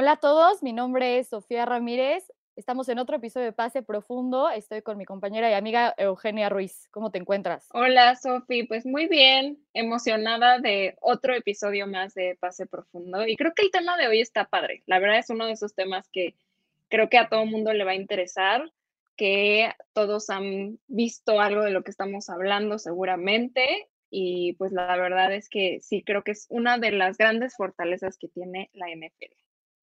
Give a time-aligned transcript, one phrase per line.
[0.00, 2.32] Hola a todos, mi nombre es Sofía Ramírez.
[2.56, 4.48] Estamos en otro episodio de Pase Profundo.
[4.48, 6.88] Estoy con mi compañera y amiga Eugenia Ruiz.
[6.90, 7.68] ¿Cómo te encuentras?
[7.74, 8.62] Hola, Sofi.
[8.62, 13.26] Pues muy bien, emocionada de otro episodio más de Pase Profundo.
[13.26, 14.82] Y creo que el tema de hoy está padre.
[14.86, 16.34] La verdad es uno de esos temas que
[16.88, 18.72] creo que a todo mundo le va a interesar,
[19.18, 23.90] que todos han visto algo de lo que estamos hablando seguramente.
[24.08, 28.16] Y pues la verdad es que sí, creo que es una de las grandes fortalezas
[28.16, 29.34] que tiene la NFL.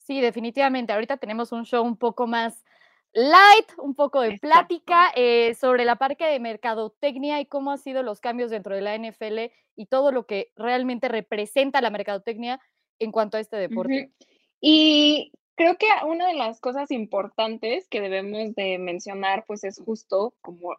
[0.07, 0.93] Sí, definitivamente.
[0.93, 2.63] Ahorita tenemos un show un poco más
[3.11, 8.03] light, un poco de plática eh, sobre la parte de mercadotecnia y cómo han sido
[8.03, 12.61] los cambios dentro de la NFL y todo lo que realmente representa la mercadotecnia
[12.99, 14.13] en cuanto a este deporte.
[14.61, 20.35] Y creo que una de las cosas importantes que debemos de mencionar, pues es justo
[20.39, 20.77] como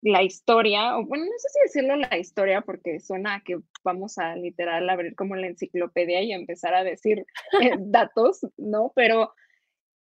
[0.00, 3.58] la historia, o bueno, no sé si decirlo la historia, porque suena a que
[3.88, 7.24] vamos a literal abrir como la enciclopedia y empezar a decir
[7.60, 8.92] eh, datos, ¿no?
[8.94, 9.32] Pero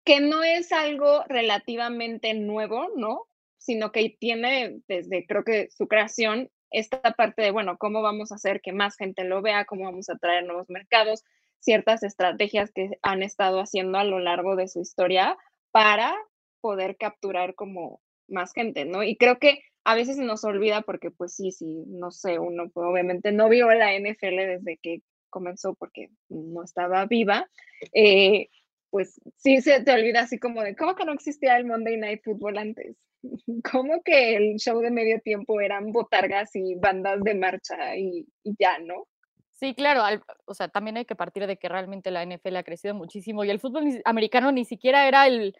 [0.04, 3.28] que no es algo relativamente nuevo, ¿no?
[3.58, 8.36] Sino que tiene desde, creo que su creación, esta parte de, bueno, cómo vamos a
[8.36, 11.24] hacer que más gente lo vea, cómo vamos a atraer nuevos mercados,
[11.60, 15.38] ciertas estrategias que han estado haciendo a lo largo de su historia
[15.72, 16.14] para
[16.62, 19.04] poder capturar como más gente, ¿no?
[19.04, 22.86] Y creo que a veces nos olvida porque pues sí, sí, no sé, uno pues,
[22.86, 27.48] obviamente no vio la NFL desde que comenzó porque no estaba viva,
[27.94, 28.50] eh,
[28.90, 32.22] pues sí se te olvida así como de, ¿cómo que no existía el Monday Night
[32.22, 32.97] Football antes?
[33.72, 38.56] ¿Cómo que el show de medio tiempo eran botargas y bandas de marcha y, y
[38.59, 39.08] ya, ¿no?
[39.53, 40.03] Sí, claro,
[40.44, 43.52] o sea, también hay que partir de que realmente la NFL ha crecido muchísimo y
[43.52, 45.56] el fútbol americano ni siquiera era el,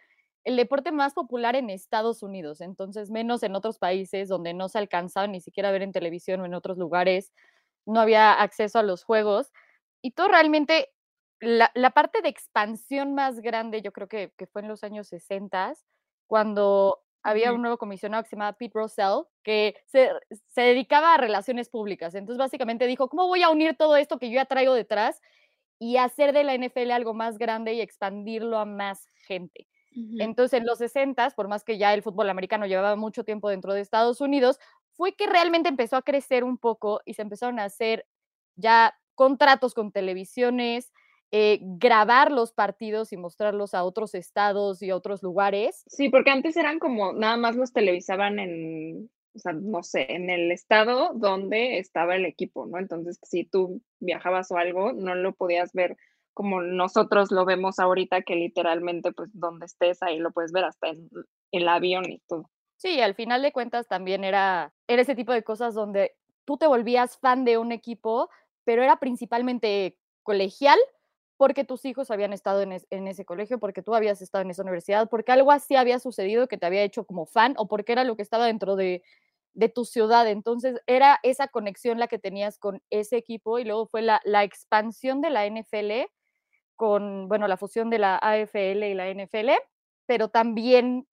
[0.48, 4.78] el deporte más popular en Estados Unidos, entonces menos en otros países donde no se
[4.78, 7.34] alcanzaba ni siquiera a ver en televisión o en otros lugares,
[7.84, 9.52] no había acceso a los juegos.
[10.00, 10.88] Y todo realmente,
[11.40, 15.74] la, parte de expansión más grande, yo creo que, fue en los años 60,
[16.26, 20.08] cuando había un nuevo comisionado que se llamaba Pete Russell, que se,
[20.48, 22.14] se, dedicaba a relaciones públicas.
[22.14, 25.20] Entonces, básicamente dijo, ¿cómo voy a unir todo esto que yo ya traigo detrás
[25.78, 29.67] y hacer de la NFL algo más grande y expandirlo a más gente?
[30.18, 33.72] Entonces, en los 60, por más que ya el fútbol americano llevaba mucho tiempo dentro
[33.74, 34.58] de Estados Unidos,
[34.92, 38.06] fue que realmente empezó a crecer un poco y se empezaron a hacer
[38.56, 40.92] ya contratos con televisiones,
[41.30, 45.84] eh, grabar los partidos y mostrarlos a otros estados y a otros lugares.
[45.86, 50.30] Sí, porque antes eran como nada más los televisaban en, o sea, no sé, en
[50.30, 52.78] el estado donde estaba el equipo, ¿no?
[52.78, 55.96] Entonces, si tú viajabas o algo, no lo podías ver
[56.38, 60.86] como nosotros lo vemos ahorita, que literalmente, pues donde estés ahí lo puedes ver hasta
[60.86, 61.10] en
[61.50, 62.48] el avión y todo.
[62.76, 66.12] Sí, al final de cuentas también era, era ese tipo de cosas donde
[66.44, 68.30] tú te volvías fan de un equipo,
[68.62, 70.78] pero era principalmente colegial,
[71.38, 74.62] porque tus hijos habían estado en, en, ese colegio, porque tú habías estado en esa
[74.62, 78.04] universidad, porque algo así había sucedido que te había hecho como fan o porque era
[78.04, 79.02] lo que estaba dentro de,
[79.54, 80.28] de tu ciudad.
[80.28, 84.44] Entonces era esa conexión la que tenías con ese equipo y luego fue la, la
[84.44, 86.06] expansión de la NFL
[86.78, 89.50] con, bueno, la fusión de la AFL y la NFL,
[90.06, 91.06] pero también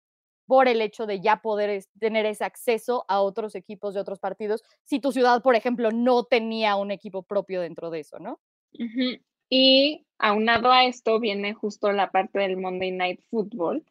[0.45, 4.63] por el hecho de ya poder tener ese acceso a otros equipos de otros partidos,
[4.83, 8.39] si tu ciudad, por ejemplo, no tenía un equipo propio dentro de eso, ¿no?
[9.49, 13.83] Y aunado a esto viene justo la parte del Monday Night Football,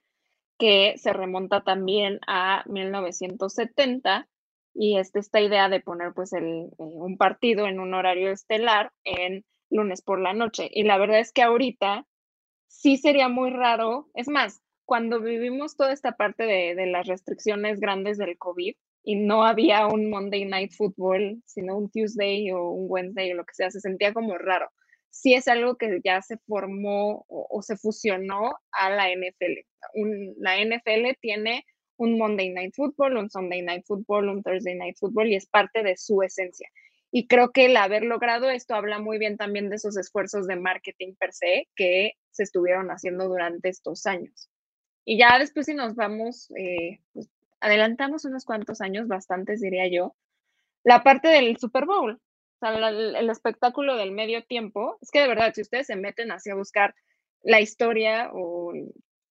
[0.57, 4.29] que se remonta también a 1970
[4.75, 8.93] y es esta idea de poner pues el, eh, un partido en un horario estelar
[9.03, 10.69] en lunes por la noche.
[10.73, 12.07] Y la verdad es que ahorita
[12.69, 14.09] sí sería muy raro.
[14.15, 19.45] Es más, cuando vivimos toda esta parte de, las restricciones grandes del COVID y no
[19.45, 23.71] había un Monday Night Football, sino un Tuesday o un Wednesday o lo que sea,
[23.71, 24.71] se sentía como raro.
[25.11, 29.65] Sí es algo que ya se formó o, se fusionó a la NFL.
[30.39, 31.65] la NFL tiene
[31.97, 35.83] un Monday Night Football, un Sunday Night Football, un Thursday Night Football y es parte
[35.83, 36.69] de su esencia.
[37.17, 40.57] Y creo que el haber logrado esto habla muy bien también de esos esfuerzos de
[40.57, 44.51] marketing per se que se estuvieron haciendo durante estos años.
[45.05, 47.31] Y ya después si nos vamos, eh, pues,
[47.61, 50.17] adelantamos unos cuantos años, bastantes diría yo,
[50.83, 52.21] la parte del Super Bowl.
[52.59, 56.51] sea, el, espectáculo del medio tiempo, es que de verdad, si ustedes se meten así
[56.51, 56.97] a buscar
[57.43, 58.73] la historia o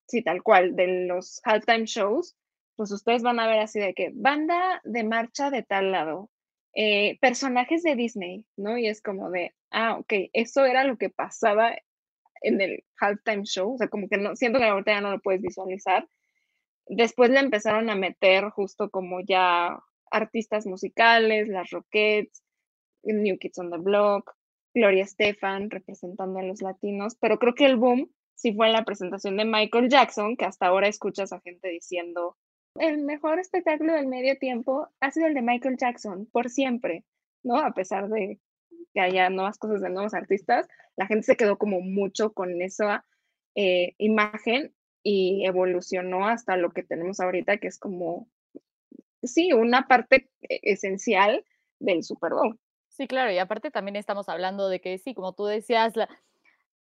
[0.07, 2.37] sí, tal cual, de los halftime shows,
[2.77, 6.29] pues ustedes van a ver así de que banda de marcha de tal lado,
[6.75, 8.77] eh, personajes de Disney, ¿no?
[8.77, 11.75] Y es como de, ah, ok, eso era lo que pasaba
[12.41, 15.19] en el halftime show, o sea, como que no, siento que ahorita ya no lo
[15.19, 16.07] puedes visualizar.
[16.87, 19.79] Después le empezaron a meter justo como ya
[20.11, 22.43] artistas musicales, las Rockets,
[23.03, 24.35] New Kids on the Block,
[24.73, 28.85] Gloria Estefan representando a los latinos, pero creo que el boom sí fue en la
[28.85, 32.37] presentación de Michael Jackson, que hasta ahora escuchas a gente diciendo,
[32.75, 37.03] el mejor espectáculo del medio tiempo ha sido el de Michael Jackson, por siempre,
[37.43, 37.57] ¿no?
[37.57, 38.39] A pesar de
[38.93, 43.05] que haya nuevas cosas de nuevos artistas, la gente se quedó como mucho con esa
[43.55, 44.73] eh, imagen
[45.03, 48.27] y evolucionó hasta lo que tenemos ahorita, que es como,
[49.21, 51.45] sí, una parte e-, esencial
[51.79, 52.59] del Super Bowl.
[52.89, 55.93] Sí, claro, y aparte también estamos hablando de que, sí, como tú decías,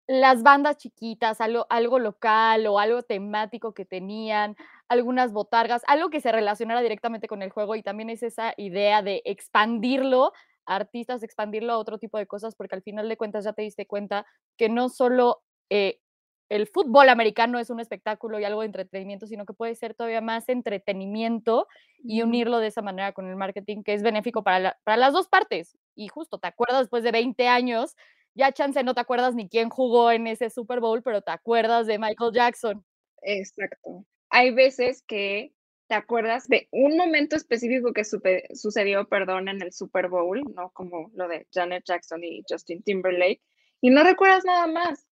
[0.06, 4.56] las bandas chiquitas, algo, algo local o algo temático que tenían,
[4.90, 9.02] algunas botargas, algo que se relacionara directamente con el juego y también es esa idea
[9.02, 10.32] de expandirlo
[10.66, 13.86] artistas, expandirlo a otro tipo de cosas, porque al final de cuentas ya te diste
[13.86, 14.26] cuenta
[14.56, 16.00] que no solo eh,
[16.48, 20.20] el fútbol americano es un espectáculo y algo de entretenimiento, sino que puede ser todavía
[20.20, 21.68] más entretenimiento
[22.02, 25.28] y unirlo de esa manera con el marketing, que es benéfico para, para las dos
[25.28, 25.78] partes.
[25.94, 27.94] Y justo, ¿te acuerdas después de 20 años?
[28.34, 31.86] Ya chance no te acuerdas ni quién jugó en ese Super Bowl, pero te acuerdas
[31.86, 32.84] de Michael Jackson.
[33.22, 34.04] Exacto.
[34.30, 35.52] Hay veces que
[35.88, 40.70] te acuerdas de un momento específico que sucedió, perdón, en el Super Bowl, ¿no?
[40.70, 43.42] Como lo de Janet Jackson y Justin Timberlake,
[43.80, 45.06] y no recuerdas nada más.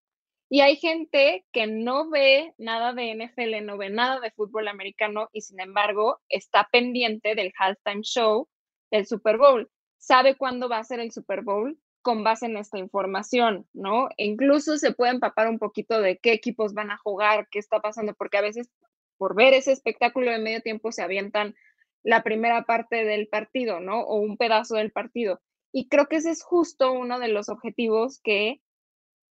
[0.51, 5.29] Y hay gente que no ve nada de NFL, no ve nada de fútbol americano
[5.33, 8.49] y sin embargo está pendiente del halftime show
[8.91, 9.69] del Super Bowl.
[9.99, 14.09] Sabe cuándo va a ser el Super Bowl con base en esta información, ¿no?
[14.17, 17.81] E incluso se puede empapar un poquito de qué equipos van a jugar, qué está
[17.81, 18.71] pasando, porque a veces
[19.19, 21.55] por ver ese espectáculo de medio tiempo se avientan
[22.03, 24.01] la primera parte del partido, ¿no?
[24.01, 25.41] O un pedazo del partido.
[25.73, 28.61] Y creo que ese es justo uno de los objetivos que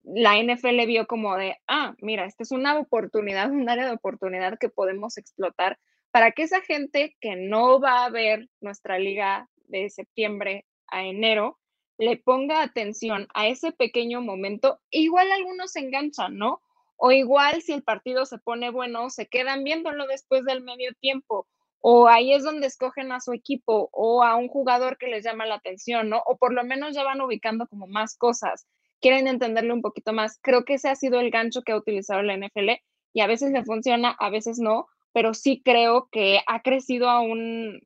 [0.02, 4.58] la NFL vio como de, ah, mira, esta es una oportunidad, un área de oportunidad
[4.58, 5.78] que podemos explotar
[6.10, 11.58] para que esa gente que no va a ver nuestra liga de septiembre a enero,
[11.98, 14.80] le ponga atención a ese pequeño momento.
[14.90, 16.60] Igual algunos se enganchan, ¿no?
[17.04, 21.48] O igual si el partido se pone bueno, se quedan viéndolo después del medio tiempo.
[21.80, 25.44] O ahí es donde escogen a su equipo o a un jugador que les llama
[25.44, 26.22] la atención, ¿no?
[26.26, 28.68] O por lo menos ya van ubicando como más cosas.
[29.00, 30.38] Quieren entenderlo un poquito más.
[30.42, 32.70] Creo que ese ha sido el gancho que ha utilizado la NFL
[33.12, 37.18] y a veces le funciona, a veces no, pero sí creo que ha crecido a
[37.20, 37.80] un,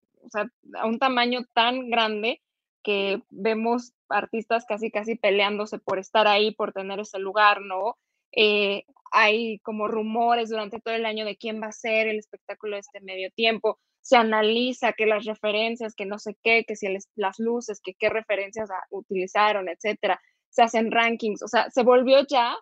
[0.75, 2.43] a un tamaño tan grande
[2.83, 7.97] que vemos artistas casi casi peleándose por estar ahí, por tener ese lugar, ¿no?
[8.37, 12.77] Eh, hay como rumores durante todo el año de quién va a ser el espectáculo
[12.77, 13.79] de este medio tiempo.
[14.03, 16.87] Se analiza que las referencias, que no sé qué, que si
[17.17, 20.21] las luces, que qué referencias utilizaron, etcétera.
[20.51, 22.57] Se hacen rankings, o sea, se volvió ya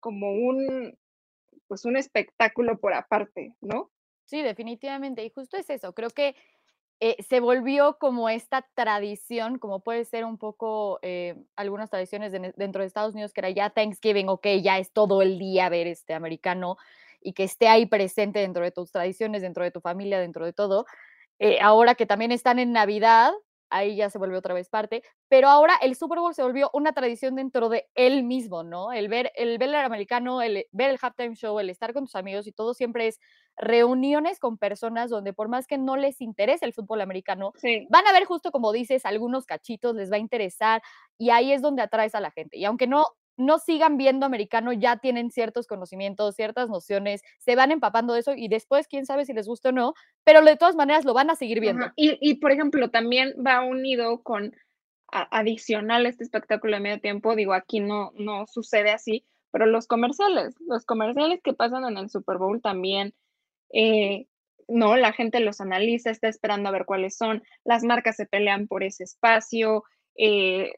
[0.00, 0.96] como un,
[1.68, 3.90] pues un espectáculo por aparte, ¿no?
[4.24, 5.24] Sí, definitivamente.
[5.24, 5.92] Y justo es eso.
[5.92, 6.34] Creo que
[7.02, 12.82] eh, se volvió como esta tradición, como puede ser un poco eh, algunas tradiciones dentro
[12.82, 16.12] de Estados Unidos, que era ya Thanksgiving, ok, ya es todo el día ver este
[16.12, 16.76] americano
[17.22, 20.52] y que esté ahí presente dentro de tus tradiciones, dentro de tu familia, dentro de
[20.52, 20.84] todo.
[21.38, 23.32] Eh, ahora que también están en Navidad,
[23.70, 26.92] ahí ya se volvió otra vez parte, pero ahora el Super Bowl se volvió una
[26.92, 28.92] tradición dentro de él mismo, ¿no?
[28.92, 32.14] El ver el ver el americano, el ver el halftime show, el estar con tus
[32.16, 33.20] amigos y todo siempre es
[33.56, 37.52] reuniones con personas donde por más que no les interese el fútbol americano,
[37.88, 40.82] van a ver justo como dices, algunos cachitos les va a interesar
[41.18, 42.56] y ahí es donde atraes a la gente.
[42.58, 43.04] Y aunque no
[43.40, 48.34] no sigan viendo americano, ya tienen ciertos conocimientos, ciertas nociones, se van empapando de eso
[48.36, 49.94] y después, quién sabe si les gusta o no,
[50.24, 51.86] pero de todas maneras lo van a seguir viendo.
[51.96, 54.54] Y, por ejemplo, también va unido con
[55.12, 60.54] adicional este espectáculo de medio tiempo, digo, aquí no, no sucede así, pero los comerciales,
[60.60, 63.12] los comerciales que pasan en el Super Bowl también,
[63.72, 64.26] eh,
[64.68, 68.68] no, la gente los analiza, está esperando a ver cuáles son, las marcas se pelean
[68.68, 69.82] por ese espacio,
[70.16, 70.74] eh,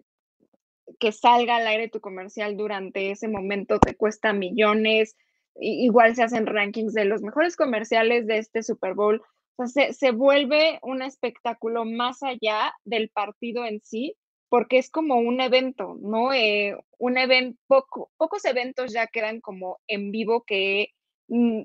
[0.98, 5.16] que salga al aire tu comercial durante ese momento te cuesta millones.
[5.60, 9.22] igual se hacen rankings de los mejores comerciales de este Super Bowl.
[9.56, 14.16] O se, vuelve un espectáculo más allá del partido en sí,
[14.48, 16.32] porque es como un evento, ¿no?
[16.32, 20.88] Eh, un evento, poco, pocos eventos ya quedan como en vivo que
[21.28, 21.62] mm,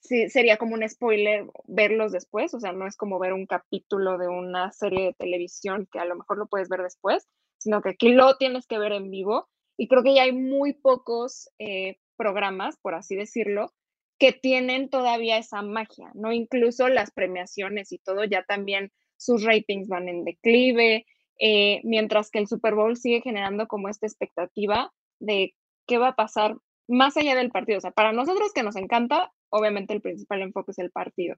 [0.00, 4.28] sería como un spoiler verlos después, o sea, no es como ver un capítulo de
[4.28, 8.10] una serie de televisión que a lo mejor lo puedes ver después, sino que aquí
[8.10, 9.48] lo tienes que ver en vivo.
[9.76, 13.72] Y creo que ya hay muy pocos eh, programas, por así decirlo,
[14.18, 16.32] que tienen todavía esa magia, ¿no?
[16.32, 21.06] Incluso las premiaciones y todo, ya también sus ratings van en declive,
[21.40, 25.54] eh, mientras que el Super Bowl sigue generando como esta expectativa de
[25.86, 26.56] qué va a pasar
[26.88, 27.78] más allá del partido.
[27.78, 31.36] O sea, para nosotros que nos encanta, obviamente el principal enfoque es el partido,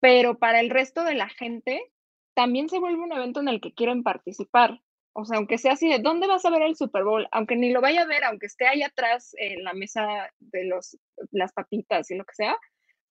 [0.00, 1.80] pero para el resto de la gente
[2.34, 4.80] también se vuelve un evento en el que quieren participar.
[5.16, 7.28] O sea, aunque sea así de, ¿dónde vas a ver el Super Bowl?
[7.30, 10.98] Aunque ni lo vaya a ver, aunque esté ahí atrás en la mesa de los,
[11.30, 12.56] las papitas y lo que sea,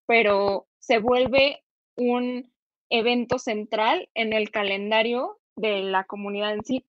[0.05, 1.63] pero se vuelve
[1.95, 2.51] un
[2.89, 6.86] evento central en el calendario de la comunidad en sí,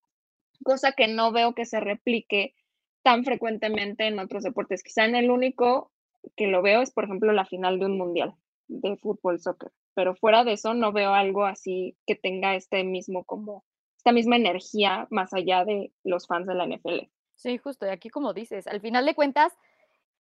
[0.65, 2.57] cosa que no veo que se replique
[3.05, 4.83] tan frecuentemente en otros deportes.
[4.83, 5.93] Quizá en el único
[6.37, 8.35] que lo veo es, por ejemplo, la final de un mundial
[8.67, 13.25] de fútbol, soccer, pero fuera de eso no veo algo así que tenga este mismo
[13.25, 13.65] como
[14.05, 17.09] esta misma energía más allá de los fans de la NFL.
[17.37, 19.55] Sí, justo, y aquí como dices, al final de cuentas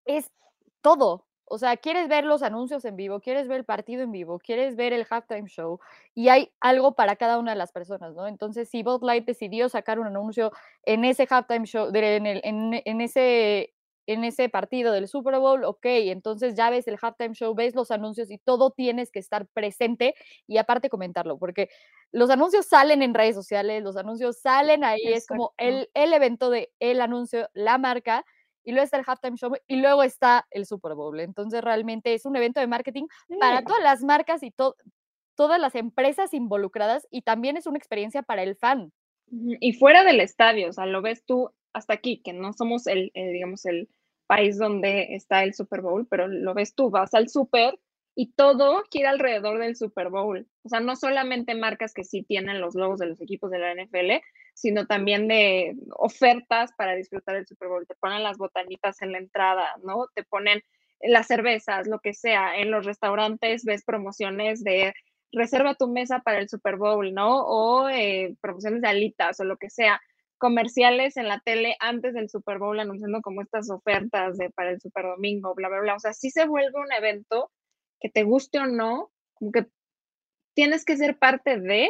[0.06, 0.32] es
[0.80, 1.26] todo.
[1.44, 4.74] O sea, quieres ver los anuncios en vivo, quieres ver el partido en vivo, quieres
[4.74, 5.80] ver el halftime show
[6.14, 8.26] y hay algo para cada una de las personas, ¿no?
[8.26, 10.50] Entonces, si Bud Light decidió sacar un anuncio
[10.84, 13.73] en ese halftime show, en, ese,
[14.06, 17.90] en ese partido del Super Bowl, ok, entonces ya ves el halftime show, ves los
[17.90, 20.14] anuncios y todo tienes que estar presente
[20.46, 21.68] y aparte comentarlo, porque
[22.12, 26.50] los anuncios salen en redes sociales, los anuncios salen ahí, es como el, el evento
[26.50, 28.24] de el anuncio, la marca,
[28.64, 31.20] y luego está el halftime show y luego está el Super Bowl.
[31.20, 33.06] Entonces realmente es un evento de marketing
[33.38, 38.42] para todas las marcas y todas las empresas involucradas y también es una experiencia para
[38.42, 38.90] el fan.
[39.30, 43.10] Y fuera del estadio, o sea, lo ves tú hasta aquí, que no somos el,
[43.14, 43.88] digamos, el
[44.26, 47.78] país donde está el Super Bowl, pero lo ves tú, vas al Super
[48.14, 50.46] y todo gira alrededor del Super Bowl.
[50.62, 53.74] O sea, no solamente marcas que sí tienen los logos de los equipos de la
[53.74, 54.22] NFL,
[54.54, 57.86] sino también de ofertas para disfrutar el Super Bowl.
[57.86, 60.06] Te ponen las botanitas en la entrada, ¿no?
[60.14, 60.62] Te ponen
[61.00, 62.56] las cervezas, lo que sea.
[62.56, 64.94] En los restaurantes ves promociones de
[65.32, 67.44] reserva tu mesa para el Super Bowl, ¿no?
[67.44, 70.00] O eh, promociones de alitas o lo que sea.
[70.44, 74.78] Comerciales en la tele antes del Super Bowl anunciando como estas ofertas de para el
[74.78, 75.94] Super Domingo, bla, bla, bla.
[75.94, 77.50] O sea, sí se vuelve un evento
[77.98, 79.64] que te guste o no, como que
[80.52, 81.88] tienes que ser parte de,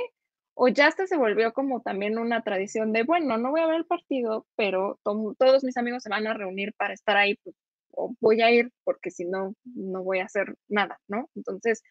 [0.55, 3.79] o ya hasta se volvió como también una tradición de, bueno, no voy a ver
[3.79, 7.57] el partido, pero todos mis amigos se van a reunir para estar ahí, pues,
[7.91, 11.29] o voy a ir porque si no, no voy a hacer nada, ¿no?
[11.35, 11.83] Entonces,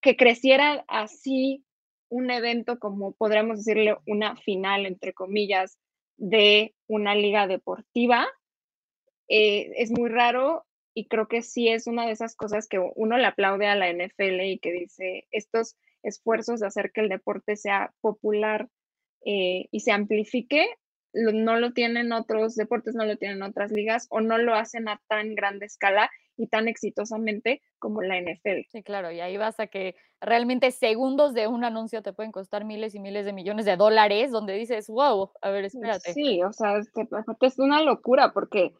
[0.00, 1.62] que creciera así
[2.08, 5.78] un evento como podríamos decirle una final, entre comillas,
[6.16, 8.26] de una liga deportiva,
[9.28, 13.18] eh, es muy raro y creo que sí es una de esas cosas que uno
[13.18, 17.56] le aplaude a la NFL y que dice, estos esfuerzos de hacer que el deporte
[17.56, 18.68] sea popular
[19.24, 20.66] eh, y se amplifique,
[21.16, 25.00] no lo tienen otros deportes, no lo tienen otras ligas o no lo hacen a
[25.08, 28.68] tan grande escala y tan exitosamente como la NFL.
[28.70, 32.64] Sí, claro, y ahí vas a que realmente segundos de un anuncio te pueden costar
[32.64, 36.12] miles y miles de millones de dólares, donde dices, wow, a ver, espérate.
[36.12, 38.74] Sí, o sea, es una locura porque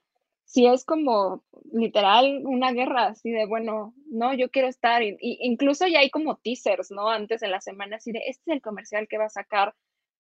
[0.47, 5.87] si es como literal una guerra así de, bueno, no, yo quiero estar, y, incluso
[5.89, 7.11] ya hay como teasers, ¿no?
[7.11, 9.75] Antes de la semana, así de, este es el comercial que va a sacar,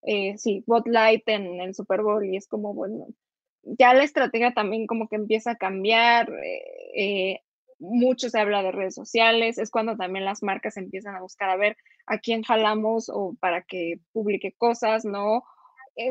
[0.06, 3.08] eh, sí, Light en el Super Bowl, y es como, bueno,
[3.62, 6.62] ya la estrategia también como que empieza a cambiar, eh,
[6.94, 7.40] eh,
[7.78, 11.56] mucho se habla de redes sociales, es cuando también las marcas empiezan a buscar a
[11.56, 15.44] ver a quién jalamos o para que publique cosas, ¿no?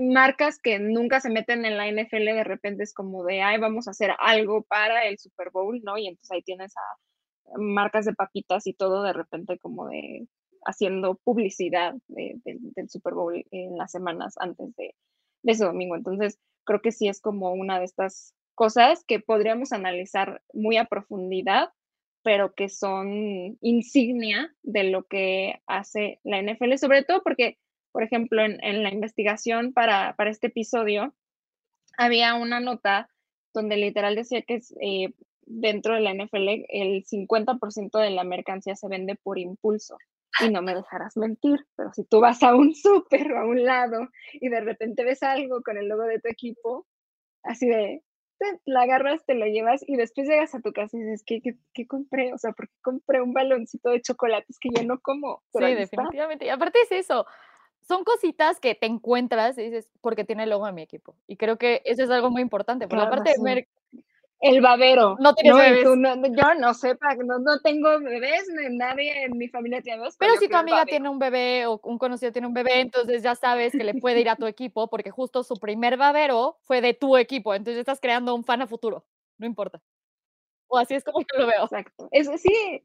[0.02, 3.88] marcas que nunca se meten en la NFL, de repente es como de, ay, vamos
[3.88, 5.98] a hacer algo para el Super Bowl, ¿no?
[6.00, 10.28] Y entonces ahí tienes a marcas de papitas y todo de repente como de
[10.66, 14.96] haciendo publicidad del Super Bowl en las semanas antes de,
[15.44, 15.96] de ese domingo.
[15.96, 20.86] Entonces, creo que sí es como una de estas cosas que podríamos analizar muy a
[20.86, 21.70] profundidad,
[22.24, 27.58] pero que son insignia de lo que hace la NFL, sobre todo porque
[27.96, 31.16] por ejemplo, en, la investigación para, este episodio,
[31.98, 33.10] había una nota
[33.54, 35.14] donde literal decía que eh,
[35.46, 39.98] dentro de la NFL el 50% de la mercancía se vende por impulso.
[40.42, 43.64] Y no me dejarás mentir, pero si tú vas a un súper o a un
[43.64, 46.86] lado y de repente ves algo con el logo de tu equipo,
[47.44, 48.04] así de,
[48.66, 51.42] la agarras, te lo llevas y después llegas a tu casa y dices, ¿qué,
[51.74, 52.34] qué, compré?
[52.34, 55.42] O sea, ¿por qué compré un baloncito de chocolates que yo no como?
[55.54, 56.46] sí, definitivamente.
[56.46, 57.26] Y aparte es eso,
[57.88, 61.16] son cositas que te encuentras y dices, porque tiene el logo de mi equipo.
[61.28, 62.88] Y creo que eso es algo muy importante.
[62.88, 63.68] Por la parte de
[64.46, 65.16] el babero.
[65.20, 65.84] No tienes bebés.
[65.84, 70.16] yo no sé, no, no tengo bebés, nadie en mi familia tiene bebés.
[70.18, 73.34] Pero si tu amiga tiene un bebé o un conocido tiene un bebé, entonces ya
[73.36, 76.94] sabes que le puede ir a tu equipo porque justo su primer babero fue de
[76.94, 79.06] tu equipo, entonces estás creando un fan a futuro,
[79.38, 79.82] no importa.
[80.68, 81.64] O así es como yo lo veo.
[81.64, 82.08] Exacto.
[82.12, 82.84] Es, sí,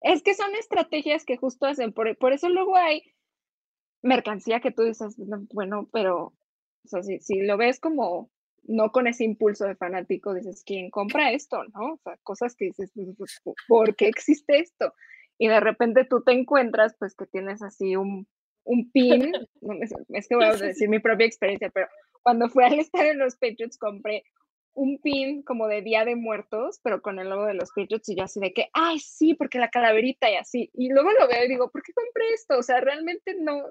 [0.00, 3.02] es que son estrategias que justo hacen, por, por eso luego hay
[4.02, 5.16] mercancía que tú dices,
[5.52, 6.32] bueno, pero
[6.84, 8.30] o sea, si, si lo ves como
[8.68, 11.64] no con ese impulso de fanático, dices, ¿quién compra esto?
[11.74, 11.94] ¿No?
[11.94, 14.92] O sea, cosas que dices, pues, pues, ¿por qué existe esto?
[15.38, 18.26] Y de repente tú te encuentras, pues, que tienes así un,
[18.64, 19.32] un pin,
[20.10, 21.88] es, que voy a decir mi propia experiencia, pero
[22.22, 24.24] cuando fui al estadio de los Patriots compré
[24.74, 28.16] un pin como de Día de Muertos, pero con el logo de los Patriots y
[28.16, 30.70] yo así de que, ay, sí, porque la calaverita y así.
[30.74, 32.58] Y luego lo veo y digo, ¿por qué compré esto?
[32.58, 33.62] O sea, realmente no,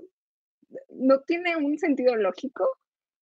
[0.89, 2.67] no tiene un sentido lógico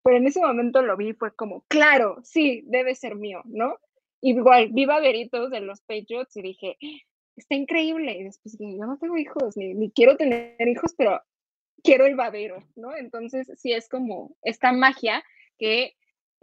[0.03, 3.77] pero en ese momento lo vi, fue como, claro, sí, debe ser mío, ¿no?
[4.21, 6.77] Igual, vi Veritos de los Patriots y dije,
[7.35, 8.17] está increíble.
[8.17, 11.21] Y después dije, yo no tengo hijos, ni, ni quiero tener hijos, pero
[11.83, 12.95] quiero el babero, ¿no?
[12.95, 15.23] Entonces, sí es como esta magia
[15.57, 15.93] que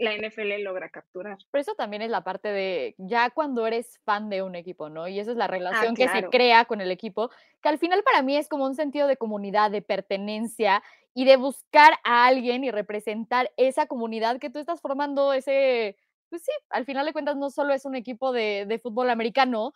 [0.00, 1.37] la NFL logra capturar.
[1.50, 5.07] Pero eso también es la parte de ya cuando eres fan de un equipo, ¿no?
[5.07, 7.30] Y esa es la ah, relación que se crea con el equipo,
[7.62, 11.37] que al final para mí es como un sentido de comunidad, de pertenencia y de
[11.37, 15.97] buscar a alguien y representar esa comunidad que tú estás formando, ese,
[16.30, 19.75] pues sí, al final de cuentas no solo es un equipo de, fútbol americano,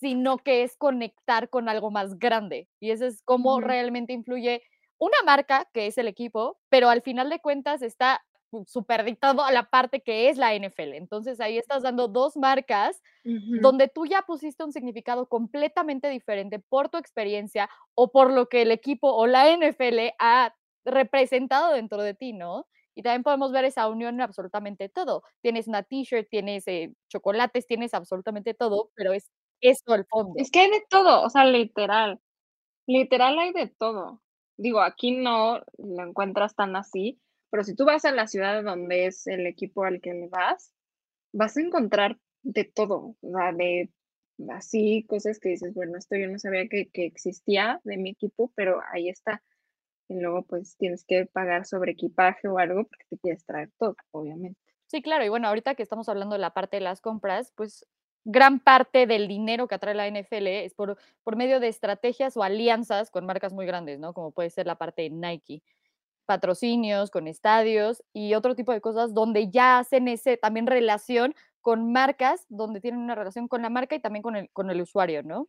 [0.00, 2.68] sino que es conectar con algo más grande.
[2.78, 4.62] Y eso es cómo realmente influye
[4.98, 8.22] una marca, que es el equipo, pero al final de cuentas está
[8.66, 10.94] superdictado a la parte que es la NFL.
[10.94, 13.02] Entonces ahí estás dando dos marcas
[13.60, 18.62] donde tú ya pusiste un significado completamente diferente por tu experiencia o por lo que
[18.62, 22.66] el equipo o la NFL ha representado dentro de ti, ¿no?
[22.94, 25.22] Y también podemos ver esa unión en absolutamente todo.
[25.42, 30.34] Tienes una t-shirt, tienes eh, chocolates, tienes absolutamente todo, pero es eso el fondo.
[30.36, 32.20] Es que hay de todo, o sea, literal.
[32.86, 34.22] Literal hay de todo.
[34.56, 37.20] Digo, aquí no lo encuentras tan así,
[37.56, 40.74] pero si tú vas a la ciudad donde es el equipo al que le vas,
[41.32, 43.88] vas a encontrar de todo, de
[44.50, 48.52] así cosas que dices, bueno, esto yo no sabía que, que existía de mi equipo,
[48.56, 49.42] pero ahí está.
[50.06, 53.96] Y luego pues tienes que pagar sobre equipaje o algo porque te quieres traer todo,
[54.10, 54.60] obviamente.
[54.84, 57.86] Sí, claro, y bueno, ahorita que estamos hablando de la parte de las compras, pues
[58.24, 62.42] gran parte del dinero que atrae la NFL es por, por medio de estrategias o
[62.42, 64.12] alianzas con marcas muy grandes, ¿no?
[64.12, 65.62] Como puede ser la parte de Nike
[66.26, 71.92] patrocinios, con estadios y otro tipo de cosas donde ya hacen ese también relación con
[71.92, 75.22] marcas, donde tienen una relación con la marca y también con el, con el usuario,
[75.22, 75.48] ¿no?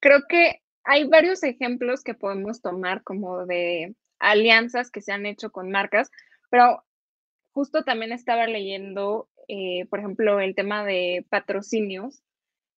[0.00, 5.50] Creo que hay varios ejemplos que podemos tomar como de alianzas que se han hecho
[5.50, 6.10] con marcas,
[6.50, 6.84] pero
[7.52, 12.22] justo también estaba leyendo eh, por ejemplo, el tema de patrocinios,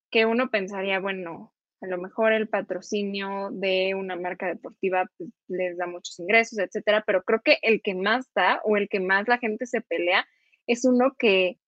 [0.09, 5.77] que uno pensaría, bueno, a lo mejor el patrocinio de una marca deportiva pues, les
[5.77, 9.27] da muchos ingresos, etcétera, pero creo que el que más da o el que más
[9.27, 10.25] la gente se pelea
[10.65, 11.59] es uno que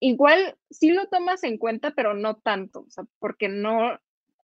[0.00, 3.98] igual sí lo tomas en cuenta, pero no tanto, o sea, porque no,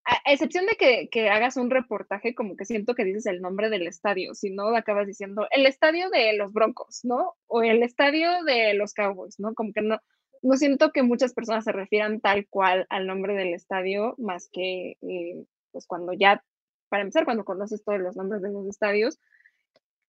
[0.05, 3.71] a excepción de que, que, hagas un reportaje, como que siento que dices el nombre
[3.71, 7.35] del estadio, si no acabas diciendo el estadio de los Broncos, ¿no?
[7.47, 9.55] O el estadio de los Cowboys, ¿no?
[9.55, 10.01] Como que no,
[10.43, 14.97] no siento que muchas personas se refieran tal cual al nombre del estadio, más que,
[15.01, 16.45] eh, pues cuando ya,
[16.89, 19.19] para empezar, cuando conoces todos los nombres de los estadios,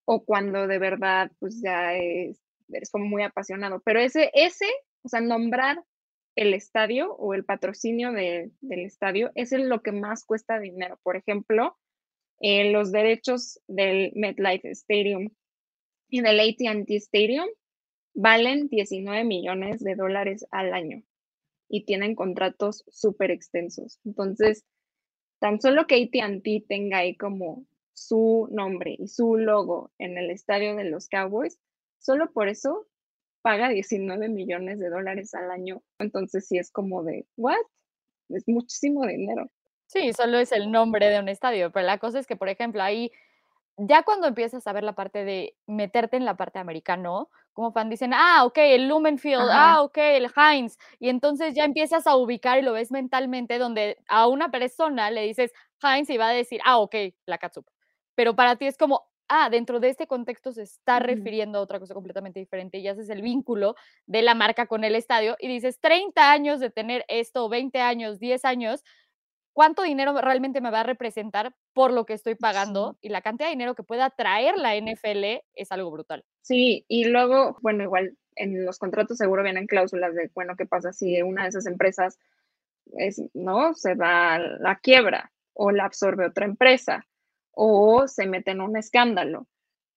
[0.06, 3.82] o cuando de verdad, pues ya es, eres muy apasionado.
[3.86, 4.68] Pero ese, ese,
[5.04, 5.84] o sea, nombrar
[6.36, 11.00] el estadio o el patrocinio del estadio, es lo que más cuesta dinero.
[11.04, 11.78] Por ejemplo,
[12.40, 15.30] eh, los derechos del MetLife Stadium
[16.10, 17.48] y del ATT Stadium
[18.14, 21.04] valen 19 millones de dólares al año
[21.70, 24.00] y tienen contratos súper extensos.
[24.06, 24.66] Entonces,
[25.40, 30.76] tan solo que ATT tenga ahí como su nombre y su logo en el estadio
[30.76, 31.60] de los Cowboys,
[32.00, 32.88] solo por eso
[33.42, 35.84] paga 19 millones de dólares al año.
[36.00, 37.58] Entonces sí es como de, ¿what?
[38.30, 39.52] Es muchísimo dinero.
[39.88, 42.82] Sí, solo es el nombre de un estadio, pero la cosa es que, por ejemplo,
[42.82, 43.12] ahí,
[43.78, 47.90] ya cuando empiezas a ver la parte de meterte en la parte americano, como fan
[47.90, 52.60] dicen, ah, ok, el Lumenfield, ah, ok, el Heinz, y entonces ya empiezas a ubicar
[52.60, 56.62] y lo ves mentalmente donde a una persona le dices Heinz y va a decir,
[56.66, 57.66] ah, ok, la catsup.
[58.16, 61.80] Pero para ti es como, ah, dentro de este contexto se está refiriendo a otra
[61.80, 65.80] cosa completamente diferente y haces el vínculo de la marca con el estadio y dices
[65.80, 68.84] 30 años de tener esto, 20 años, 10 años,
[69.54, 73.48] cuánto dinero realmente me va a representar por lo que estoy pagando y la cantidad
[73.48, 76.26] de dinero que pueda traer la NFL es algo brutal.
[76.42, 80.92] Sí, y luego, bueno, igual en los contratos seguro vienen cláusulas de, bueno, ¿qué pasa
[80.92, 82.20] si una de esas empresas
[82.98, 87.08] es, no, se va a la quiebra o la absorbe otra empresa
[87.52, 89.48] o se mete en un escándalo?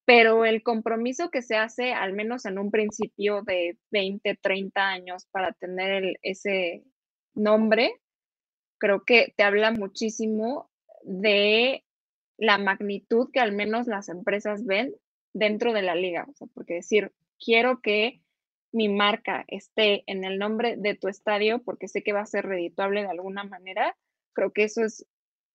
[0.04, 5.26] Pero el compromiso que se hace, al menos en un principio de 20, 30 años,
[5.32, 6.84] para tener ese
[7.34, 7.92] nombre,
[8.78, 10.70] creo que te habla muchísimo
[11.02, 11.84] de
[12.38, 14.94] la magnitud que al menos las empresas ven
[15.32, 16.26] dentro de la liga.
[16.54, 18.20] Porque decir, quiero que
[18.72, 22.44] mi marca esté en el nombre de tu estadio porque sé que va a ser
[22.44, 23.96] redituable de alguna manera,
[24.34, 25.06] creo que eso es,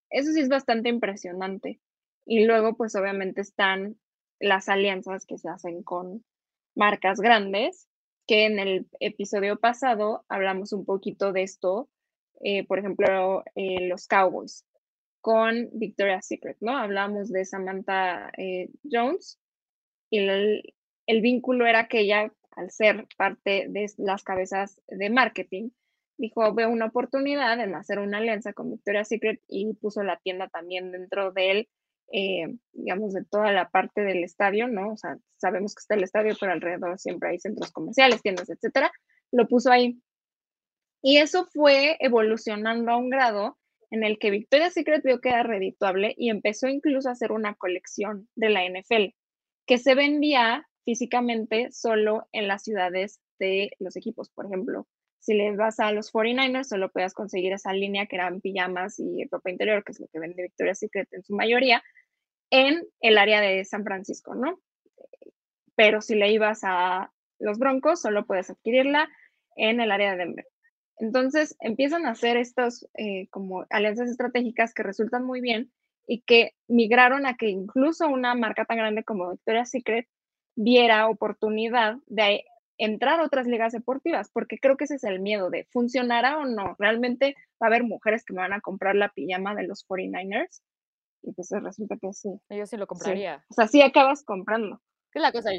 [0.10, 1.80] eso sí es bastante impresionante.
[2.26, 3.98] Y luego, pues obviamente están
[4.40, 6.24] las alianzas que se hacen con
[6.76, 7.88] marcas grandes,
[8.28, 11.90] que en el episodio pasado hablamos un poquito de esto,
[12.44, 14.66] eh, por ejemplo, eh, los Cowboys
[15.22, 16.76] con Victoria's Secret, ¿no?
[16.76, 19.40] Hablamos de Samantha eh, Jones
[20.10, 20.74] y el,
[21.06, 25.70] el, vínculo era que ella, al ser parte de las cabezas de marketing,
[26.18, 30.48] dijo, veo una oportunidad en hacer una alianza con Victoria's Secret y puso la tienda
[30.50, 31.70] también dentro del,
[32.74, 34.94] digamos, de toda la parte del estadio, ¿no?
[34.94, 38.92] O sea, sabemos que está el estadio, pero alrededor siempre hay centros comerciales, tiendas, etcétera.
[39.32, 40.02] Lo puso ahí
[41.02, 43.58] y eso fue evolucionando a un grado
[43.90, 47.56] en el que Victoria's Secret vio que era redituable y empezó incluso a hacer una
[47.56, 49.14] colección de la NFL
[49.66, 54.30] que se vendía físicamente solo en las ciudades de los equipos.
[54.30, 54.88] Por ejemplo,
[55.20, 59.28] si le vas a los 49ers, solo puedes conseguir esa línea que eran pijamas y
[59.30, 61.84] ropa interior, que es lo que vende Victoria's Secret en su mayoría,
[62.50, 64.60] en el área de San Francisco, ¿no?
[65.76, 69.10] Pero si le ibas a los Broncos, solo puedes adquirirla
[69.56, 70.51] en el área de Denver.
[71.02, 75.72] Entonces empiezan a hacer estas eh, como alianzas estratégicas que resultan muy bien
[76.06, 80.08] y que migraron a que incluso una marca tan grande como Victoria's Secret
[80.56, 82.46] viera oportunidad de
[82.78, 86.46] entrar a otras ligas deportivas, porque creo que ese es el miedo de funcionará o
[86.46, 86.76] no.
[86.78, 90.62] Realmente va a haber mujeres que me van a comprar la pijama de los 49ers
[91.24, 92.30] y pues resulta que sí.
[92.50, 93.44] Yo sí lo compraría.
[93.50, 94.80] O sea, sí acabas comprando.
[95.12, 95.50] ¿Qué es la cosa?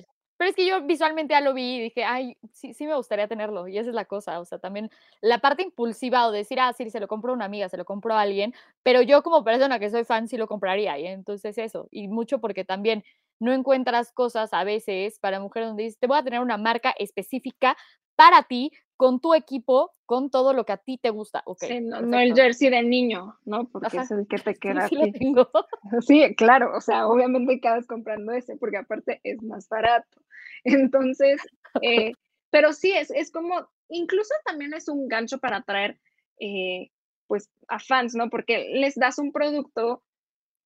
[0.43, 3.29] Pero es que yo visualmente ya lo vi y dije, ay, sí, sí me gustaría
[3.29, 3.69] tenerlo.
[3.69, 4.41] Y esa es la cosa.
[4.41, 7.45] O sea, también la parte impulsiva o decir, ah, sí, se lo compro a una
[7.45, 8.53] amiga, se lo compro a alguien.
[8.83, 10.99] Pero yo como persona que soy fan sí lo compraría.
[10.99, 11.87] Y entonces eso.
[11.93, 13.05] Y mucho porque también
[13.39, 16.93] no encuentras cosas a veces para mujeres donde dices, te voy a tener una marca
[16.99, 17.77] específica
[18.17, 21.43] para ti, con tu equipo, con todo lo que a ti te gusta.
[21.45, 23.69] Okay, no, el jersey del niño, ¿no?
[23.69, 24.89] Porque es el que te queda.
[24.89, 25.49] Sí, sí, tengo.
[26.01, 30.22] sí, claro, o sea, obviamente acabas comprando ese porque aparte es más barato.
[30.91, 31.41] Entonces,
[31.83, 32.13] eh,
[32.51, 35.99] pero sí, es, es como, incluso también es un gancho para atraer,
[36.39, 36.91] eh,
[37.27, 38.31] pues, a fans, ¿no?
[38.31, 40.03] Porque les das un producto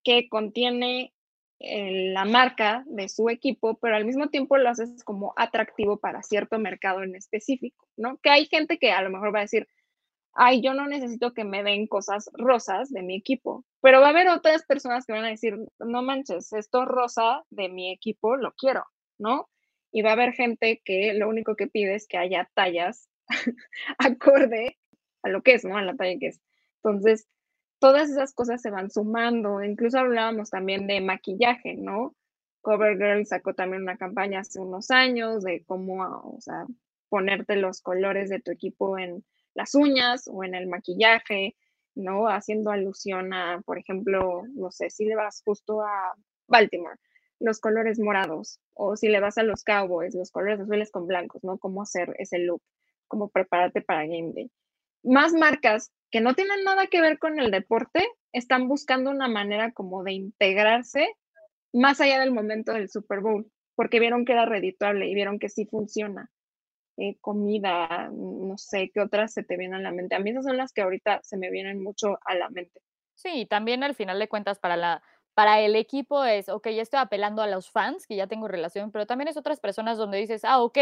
[0.02, 1.12] que contiene
[1.58, 6.22] eh, la marca de su equipo, pero al mismo tiempo lo haces como atractivo para
[6.22, 8.18] cierto mercado en específico, ¿no?
[8.18, 9.66] Que hay gente que a lo mejor va a decir,
[10.34, 14.10] ay, yo no necesito que me den cosas rosas de mi equipo, pero va a
[14.10, 18.52] haber otras personas que van a decir, no manches, esto rosa de mi equipo lo
[18.52, 18.84] quiero,
[19.18, 19.48] ¿no?
[19.92, 23.08] Y va a haber gente que lo único que pide es que haya tallas
[23.98, 24.78] acorde
[25.22, 25.76] a lo que es, ¿no?
[25.76, 26.40] A la talla que es.
[26.82, 27.26] Entonces,
[27.78, 29.62] todas esas cosas se van sumando.
[29.62, 32.14] Incluso hablábamos también de maquillaje, ¿no?
[32.62, 36.66] CoverGirl sacó también una campaña hace unos años de cómo, o sea,
[37.08, 41.54] ponerte los colores de tu equipo en las uñas o en el maquillaje,
[41.94, 42.28] ¿no?
[42.28, 46.14] Haciendo alusión a, por ejemplo, no sé, si le vas justo a
[46.48, 46.98] Baltimore,
[47.38, 51.44] los colores morados, o si le vas a los Cowboys, los colores azules con blancos,
[51.44, 51.58] ¿no?
[51.58, 52.62] Cómo hacer ese look,
[53.08, 54.50] cómo prepararte para Game Day.
[55.02, 59.72] Más marcas que no tienen nada que ver con el deporte, están buscando una manera
[59.72, 61.08] como de integrarse
[61.72, 65.48] más allá del momento del Super Bowl, porque vieron que era redituable y vieron que
[65.48, 66.30] sí funciona.
[66.98, 70.14] Eh, comida, no sé, ¿qué otras se te vienen a la mente?
[70.14, 72.80] A mí esas son las que ahorita se me vienen mucho a la mente.
[73.14, 75.02] Sí, también al final de cuentas para la
[75.36, 78.90] para el equipo es, ok, ya estoy apelando a los fans, que ya tengo relación,
[78.92, 80.78] pero también es otras personas donde dices, ah, ok,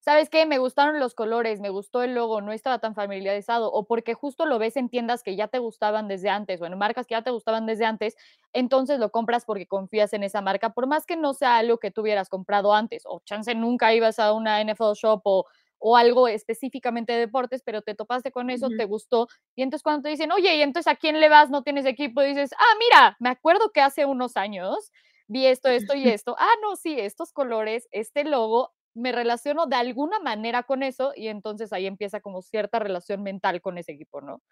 [0.00, 0.46] ¿sabes qué?
[0.46, 4.46] Me gustaron los colores, me gustó el logo, no estaba tan familiarizado, o porque justo
[4.46, 7.22] lo ves en tiendas que ya te gustaban desde antes, o en marcas que ya
[7.22, 8.16] te gustaban desde antes,
[8.54, 11.90] entonces lo compras porque confías en esa marca, por más que no sea algo que
[11.90, 15.46] tú hubieras comprado antes, o chance nunca ibas a una NFL shop o
[15.78, 20.02] o algo específicamente de deportes, pero te topaste con eso, te gustó, y entonces cuando
[20.02, 23.16] te dicen, oye, y entonces a quién le vas, no tienes equipo, dices, ah, mira,
[23.20, 24.90] me acuerdo que hace unos años
[25.28, 29.76] vi esto, esto y esto, ah, no, sí, estos colores, este logo, me relaciono de
[29.76, 34.20] alguna manera con eso, y entonces ahí empieza como cierta relación mental con ese equipo,
[34.20, 34.42] ¿no?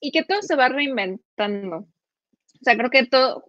[0.00, 1.76] y que todo se va reinventando.
[1.76, 3.44] O sea, creo que todo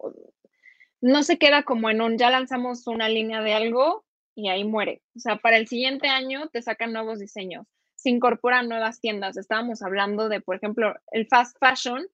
[1.02, 5.02] no se queda como en un ya lanzamos una línea de algo y ahí muere.
[5.15, 7.65] O sea, para el siguiente año te sacan nuevos diseños,
[7.96, 9.38] se incorporan nuevas tiendas.
[9.38, 12.08] Estábamos hablando de, por ejemplo, el fast fashion,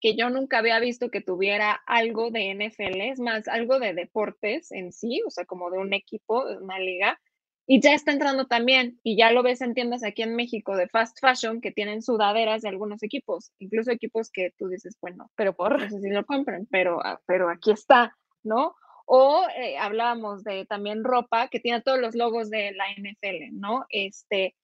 [0.00, 4.72] que yo nunca había visto que tuviera algo de NFL, es más, algo de deportes
[4.72, 7.20] en sí, o sea, como de un equipo, de una liga,
[7.66, 10.88] y ya está entrando también, y ya lo ves en tiendas aquí en México de
[10.88, 15.54] fast fashion que tienen sudaderas de algunos equipos, incluso equipos que tú dices, bueno, pero
[15.54, 18.74] por no sé si lo compran, pero, ah, pero aquí está, ¿no?
[19.14, 23.84] O eh, hablábamos de también ropa que tiene todos los logos de la NFL, ¿no?
[23.90, 24.56] Este,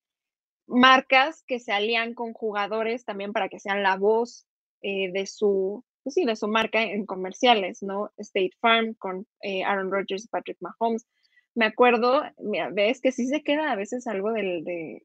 [0.66, 4.46] marcas que se alían con jugadores también para que sean la voz
[4.80, 8.10] eh, de su, pues sí, de su marca en comerciales, ¿no?
[8.16, 11.06] State Farm con eh, Aaron Rodgers y Patrick Mahomes.
[11.54, 15.02] Me acuerdo, mira, ves que sí se queda a veces algo de,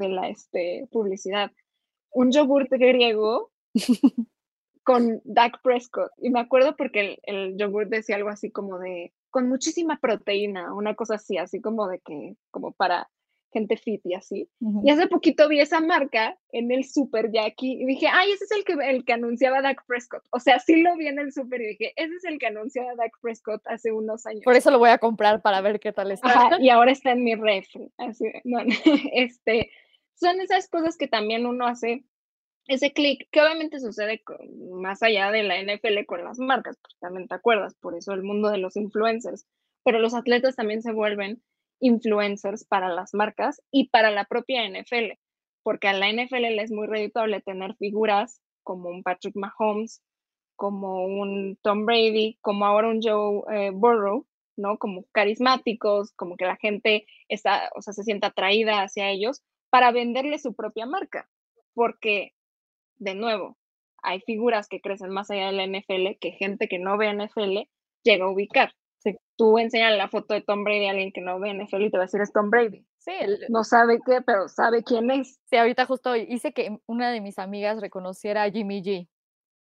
[0.00, 1.52] de la este, publicidad.
[2.10, 3.52] Un yogurt griego
[4.84, 6.10] con Dak Prescott.
[6.18, 10.74] Y me acuerdo porque el, el yogur decía algo así como de, con muchísima proteína,
[10.74, 13.08] una cosa así, así como de que, como para
[13.52, 14.48] gente fit y así.
[14.84, 18.50] Y hace poquito vi esa marca en el Super Jackie y dije, ay, ese es
[18.52, 20.22] el que, el que anunciaba Dak Prescott.
[20.30, 22.94] O sea, sí lo vi en el Super y dije, ese es el que anunciaba
[22.94, 24.42] Dak Prescott hace unos años.
[24.44, 26.58] Por eso lo voy a comprar para ver qué tal está.
[26.60, 27.90] y ahora está en mi refri.
[27.98, 28.58] Así, no,
[29.14, 29.70] este,
[30.14, 32.04] son esas cosas que también uno hace
[32.66, 34.22] ese clic, que obviamente sucede
[34.72, 38.22] más allá de la NFL con las marcas, porque también te acuerdas, por eso el
[38.22, 39.46] mundo de los influencers,
[39.84, 41.42] pero los atletas también se vuelven
[41.80, 45.18] influencers para las marcas y para la propia NFL,
[45.62, 50.02] porque a la NFL le es muy redituable tener figuras como un Patrick Mahomes,
[50.56, 54.78] como un Tom Brady, como ahora un Joe eh, Burrow, ¿no?
[54.78, 59.90] Como carismáticos, como que la gente está, o sea, se sienta atraída hacia ellos para
[59.90, 61.28] venderle su propia marca,
[61.74, 62.34] porque
[63.00, 63.56] de nuevo,
[64.02, 67.68] hay figuras que crecen más allá de la NFL que gente que no ve NFL
[68.02, 68.72] llega a ubicar.
[68.98, 71.90] Si tú enseñas la foto de Tom Brady a alguien que no ve NFL y
[71.90, 72.84] te va a decir es Tom Brady.
[72.98, 73.12] Sí,
[73.48, 75.40] no sabe qué, pero sabe quién es.
[75.46, 79.08] Sí, ahorita justo hice que una de mis amigas reconociera a Jimmy G,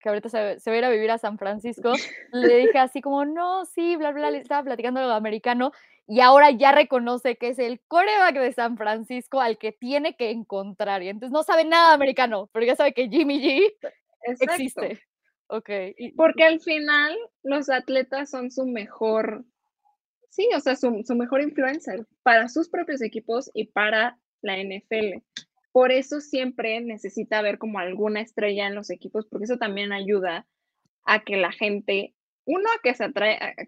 [0.01, 1.93] que ahorita se, se va a ir a vivir a San Francisco.
[2.33, 5.73] Le dije así como, no, sí, bla, bla, le estaba platicando lo americano
[6.09, 10.31] y ahora ya reconoce que es el coreback de San Francisco al que tiene que
[10.31, 11.03] encontrar.
[11.03, 13.73] Y entonces no sabe nada americano, pero ya sabe que Jimmy G
[14.23, 15.01] existe.
[15.49, 15.71] Ok.
[16.17, 19.45] Porque al final los atletas son su mejor,
[20.31, 25.23] sí, o sea, su, su mejor influencer para sus propios equipos y para la NFL.
[25.73, 30.47] Por eso siempre necesita haber como alguna estrella en los equipos, porque eso también ayuda
[31.05, 32.16] a que la gente
[32.47, 33.13] uno, a que, se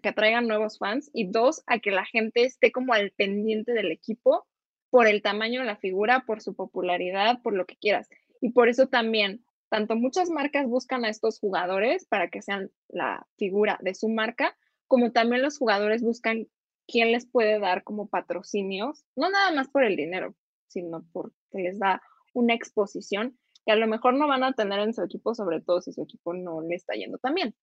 [0.01, 3.91] que atraigan nuevos fans y dos, a que la gente esté como al pendiente del
[3.91, 4.47] equipo
[4.89, 8.07] por el tamaño de la figura, por su popularidad, por lo que quieras.
[8.41, 13.27] Y por eso también, tanto muchas marcas buscan a estos jugadores para que sean la
[13.37, 16.47] figura de su marca, como también los jugadores buscan
[16.87, 20.35] quién les puede dar como patrocinios, no nada más por el dinero,
[20.67, 22.01] sino porque les da
[22.33, 25.81] una exposición que a lo mejor no van a tener en su equipo, sobre todo
[25.81, 27.55] si su equipo no le está yendo tan bien.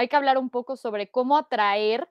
[0.00, 2.08] Hay que hablar un poco sobre cómo atraer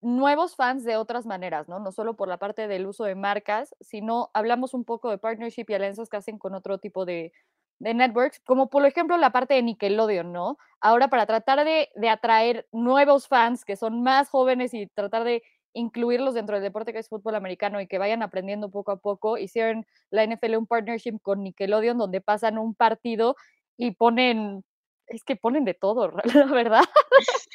[0.00, 1.78] nuevos fans de otras maneras, ¿no?
[1.78, 5.66] No solo por la parte del uso de marcas, sino hablamos un poco de partnership
[5.68, 7.32] y alianzas que hacen con otro tipo de,
[7.78, 10.58] networks, como por ejemplo la parte de Nickelodeon, ¿no?
[10.80, 15.42] Ahora para tratar de, de, atraer nuevos fans que son más jóvenes y tratar de
[15.72, 19.38] incluirlos dentro del deporte que es fútbol americano y que vayan aprendiendo poco a poco,
[19.38, 23.36] hicieron la NFL un partnership con Nickelodeon donde pasan un partido
[23.76, 24.64] y ponen
[25.10, 26.84] es que ponen de todo, la verdad.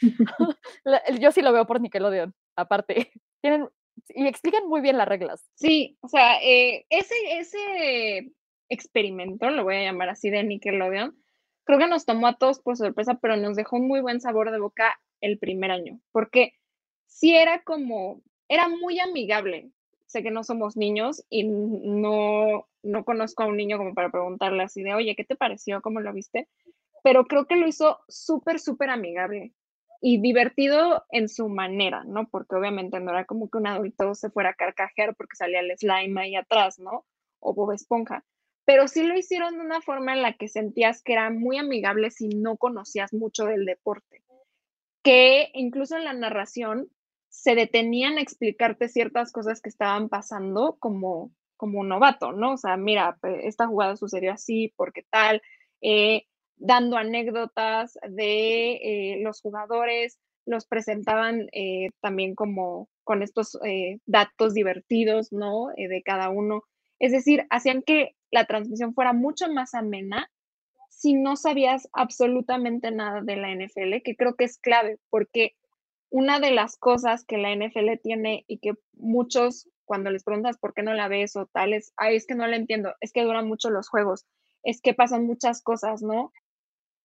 [1.20, 3.12] Yo sí lo veo por Nickelodeon, aparte.
[3.42, 3.68] Tienen,
[4.10, 5.50] y explican muy bien las reglas.
[5.56, 8.32] Sí, o sea, eh, ese, ese
[8.70, 11.18] experimento, lo voy a llamar así, de Nickelodeon,
[11.64, 14.52] creo que nos tomó a todos por sorpresa, pero nos dejó un muy buen sabor
[14.52, 16.54] de boca el primer año, porque
[17.08, 19.72] sí era como, era muy amigable.
[20.08, 24.64] Sé que no somos niños y no, no conozco a un niño como para preguntarle
[24.64, 25.82] así de, oye, ¿qué te pareció?
[25.82, 26.48] ¿Cómo lo viste?
[27.06, 29.54] Pero creo que lo hizo súper, súper amigable
[30.02, 32.28] y divertido en su manera, ¿no?
[32.28, 35.72] Porque obviamente no era como que un adulto se fuera a carcajear porque salía el
[35.78, 37.06] slime ahí atrás, ¿no?
[37.40, 38.26] O Bob Esponja.
[38.66, 42.10] Pero sí lo hicieron de una forma en la que sentías que era muy amigable
[42.10, 44.24] si no conocías mucho del deporte.
[45.04, 46.90] Que incluso en la narración
[47.30, 52.54] se detenían a explicarte ciertas cosas que estaban pasando como, como un novato, ¿no?
[52.54, 55.44] O sea, mira, esta jugada sucedió así, porque tal,
[55.82, 56.26] eh,
[56.58, 64.54] dando anécdotas de eh, los jugadores, los presentaban eh, también como con estos eh, datos
[64.54, 65.68] divertidos, ¿no?
[65.76, 66.64] de cada uno.
[67.00, 70.30] Es decir, hacían que la transmisión fuera mucho más amena
[70.90, 75.56] si no sabías absolutamente nada de la NFL, que creo que es clave, porque
[76.10, 80.74] una de las cosas que la NFL tiene y que muchos cuando les preguntas por
[80.74, 83.48] qué no la ves o tal, es, es que no la entiendo, es que duran
[83.48, 84.26] mucho los juegos,
[84.64, 86.32] es que pasan muchas cosas, ¿no?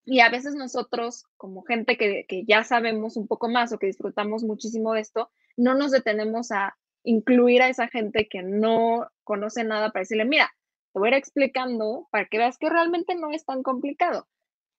[0.05, 3.87] Y a veces nosotros, como gente que, que ya sabemos un poco más o que
[3.87, 9.63] disfrutamos muchísimo de esto, no nos detenemos a incluir a esa gente que no conoce
[9.63, 10.51] nada para decirle, mira,
[10.93, 14.27] te voy a ir explicando para que veas que realmente no es tan complicado.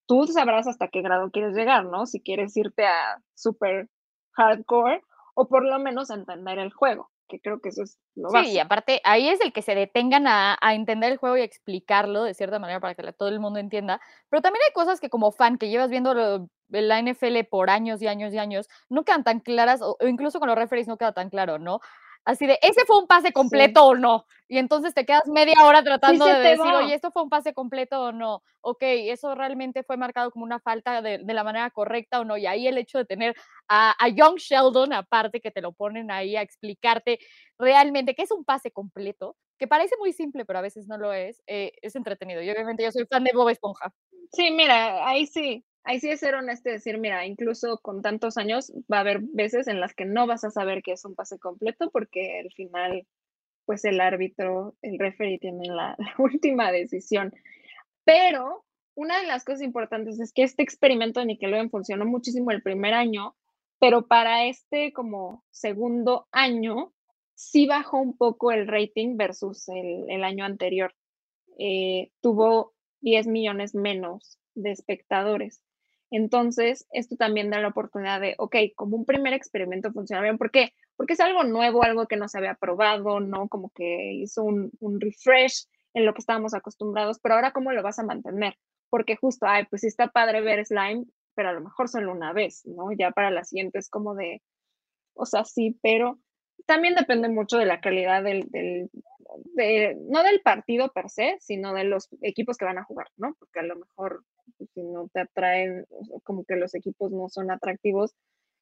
[0.06, 2.06] Tú sabrás hasta qué grado quieres llegar, ¿no?
[2.06, 3.88] Si quieres irte a super
[4.32, 5.02] hardcore
[5.35, 8.51] o por lo menos entender el juego, que creo que eso es lo básico.
[8.51, 12.25] Sí, y aparte ahí es el que se detengan a, entender el juego y explicarlo
[12.25, 15.33] de cierta manera para que todo el mundo entienda, pero también hay cosas que como
[15.33, 19.40] fan que llevas viendo la NFL por años y años y años, no quedan tan
[19.40, 21.81] claras, o, incluso con los referees no queda tan claro, ¿no?
[22.24, 24.26] Así de, ¿ese fue un pase completo o no?
[24.46, 28.00] Y entonces te quedas media hora tratando de decir, oye, ¿esto fue un pase completo
[28.00, 28.42] o no?
[28.61, 32.37] Ok, ¿eso realmente fue marcado como una falta de, la manera correcta o no?
[32.37, 33.35] Y ahí el hecho de tener
[33.68, 37.18] a, Young Sheldon, aparte que te lo ponen ahí a explicarte
[37.58, 41.12] realmente qué es un pase completo, que parece muy simple, pero a veces no lo
[41.12, 42.40] es, eh, es entretenido.
[42.42, 43.92] Y obviamente yo soy fan de Bob Esponja.
[44.32, 48.73] Sí, mira, ahí sí, ahí sí es ser honesto decir, mira, incluso con tantos años
[48.92, 51.38] va a haber veces en las que no vas a saber que es un pase
[51.38, 53.07] completo porque al final,
[53.64, 57.33] pues el árbitro, el referee tiene la, última decisión.
[58.05, 58.64] Pero
[58.95, 62.95] una de las cosas importantes es que este experimento de Nickelodeon funcionó muchísimo el primer
[62.95, 63.37] año,
[63.79, 66.92] pero para este como segundo año
[67.35, 70.95] sí bajó un poco el rating versus el, año anterior.
[71.59, 75.62] Eh, tuvo 10 millones menos de espectadores.
[76.14, 80.37] Entonces, esto también da la oportunidad de, ok, como un primer experimento funciona bien.
[80.37, 80.75] ¿Por qué?
[80.94, 83.48] Porque es algo nuevo, algo que no se había probado, ¿no?
[83.48, 84.70] Como que hizo un,
[85.01, 88.59] refresh en lo que estábamos acostumbrados, pero ahora, ¿cómo lo vas a mantener?
[88.90, 92.35] Porque justo, ay, pues sí está padre ver slime, pero a lo mejor solo una
[92.35, 92.92] vez, ¿no?
[92.92, 94.42] Ya para la siguiente es como de,
[95.14, 96.18] o sea, sí, pero
[96.66, 98.90] también depende mucho de la calidad del, del
[99.55, 103.35] de, no del partido per se, sino de los equipos que van a jugar, ¿no?
[103.38, 104.25] Porque a lo mejor
[104.74, 105.87] si no te atraen,
[106.24, 108.14] como que los equipos no son atractivos,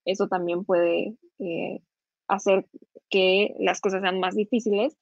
[0.04, 1.80] eso también puede eh,
[2.28, 2.66] hacer
[3.08, 4.96] que las cosas sean más difíciles.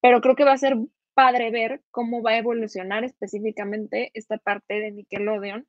[0.00, 0.76] Pero creo que va a ser
[1.14, 5.66] padre ver cómo va a evolucionar específicamente esta parte de Nickelodeon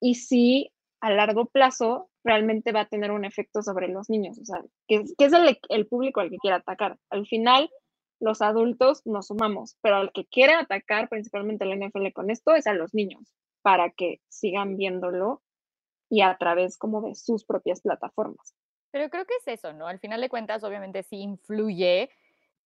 [0.00, 4.44] y si a largo plazo realmente va a tener un efecto sobre los niños, o
[4.44, 6.96] sea, que, es el, el, público al que quiere atacar.
[7.10, 7.70] Al final,
[8.20, 12.68] los adultos nos sumamos, pero al que quiere atacar principalmente el NFL con esto es
[12.68, 15.42] a los niños, para que sigan viéndolo
[16.10, 18.54] y a través como de sus propias plataformas.
[18.90, 19.86] Pero creo que es eso, ¿no?
[19.86, 22.10] Al final de cuentas, obviamente sí influye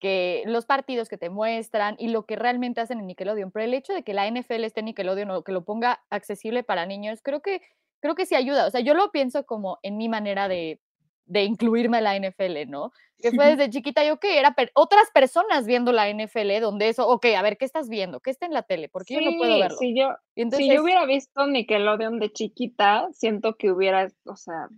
[0.00, 3.74] que los partidos que te muestran y lo que realmente hacen en Nickelodeon, pero el
[3.74, 7.20] hecho de que la NFL esté en Nickelodeon o que lo ponga accesible para niños,
[7.22, 7.62] creo que
[8.00, 8.66] creo que sí ayuda.
[8.66, 10.80] O sea, yo lo pienso como en mi manera de
[11.26, 12.92] de incluirme a la NFL, ¿no?
[13.18, 17.26] Que fue desde chiquita yo que era otras personas viendo la NFL, donde eso, ok,
[17.36, 18.20] a ver, ¿qué estás viendo?
[18.20, 18.88] ¿Qué está en la tele?
[18.88, 19.76] Porque yo no puedo verlo.
[19.78, 24.68] Si yo, si yo hubiera visto Nickelodeon de chiquita, siento que hubiera, o sea,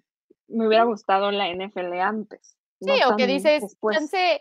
[0.47, 2.57] me hubiera gustado la NFL antes.
[2.81, 4.41] Sí, o que dices, chance,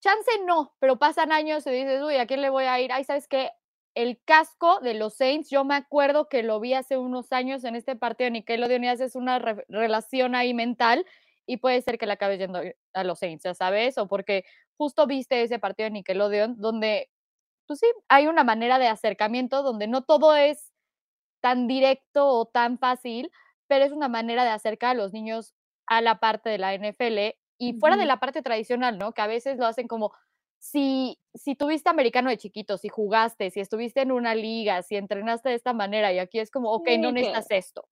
[0.00, 2.92] chance no, pero pasan años y dices, uy, ¿a quién le voy a ir?
[2.92, 3.50] Ay, ¿sabes qué?
[3.94, 7.76] El casco de los Saints, yo me acuerdo que lo vi hace unos años en
[7.76, 11.06] este partido de Nickelodeon y haces una relación ahí mental
[11.50, 12.60] y puede ser que la acabes yendo
[12.92, 14.44] a los Saints, ya sabes, o porque
[14.76, 17.10] justo viste ese partido de Nickelodeon donde,
[17.66, 20.72] pues sí, hay una manera de acercamiento donde no todo es
[21.40, 23.32] tan directo o tan fácil,
[23.66, 27.36] pero es una manera de acercar a los niños a la parte de la NFL
[27.58, 29.10] y fuera de la parte tradicional, ¿no?
[29.10, 30.12] Que a veces lo hacen como,
[30.60, 35.48] si, si tuviste americano de chiquito, si jugaste, si estuviste en una liga, si entrenaste
[35.48, 37.88] de esta manera y aquí es como, ok, no necesitas esto.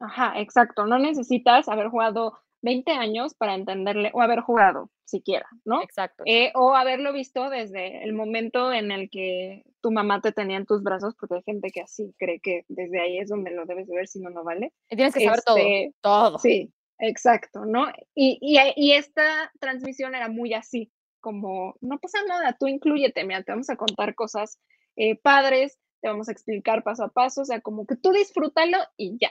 [0.00, 5.82] Ajá, exacto, no necesitas haber jugado 20 años para entenderle o haber jugado siquiera, ¿no?
[5.82, 6.22] Exacto.
[6.26, 10.66] Eh, o haberlo visto desde el momento en el que tu mamá te tenía en
[10.66, 13.88] tus brazos, porque hay gente que así cree que desde ahí es donde lo debes
[13.88, 14.72] ver, si no, no vale.
[14.88, 16.38] Y tienes que saber todo, este, todo.
[16.38, 17.86] Sí, exacto, ¿no?
[18.14, 23.52] Y, y, esta transmisión era muy así, como, no pasa nada, tú incluyete, mira, te
[23.52, 24.60] vamos a contar cosas
[24.96, 28.78] eh, padres, te vamos a explicar paso a paso, o sea, como que tú disfrútalo
[28.96, 29.30] y ya.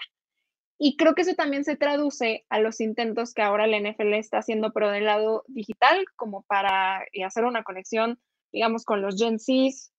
[0.79, 4.39] Y creo que eso también se traduce a los intentos que ahora la NFL está
[4.39, 8.19] haciendo, pero del lado digital, como para eh, hacer una conexión,
[8.51, 9.91] digamos, con los Gen Zs,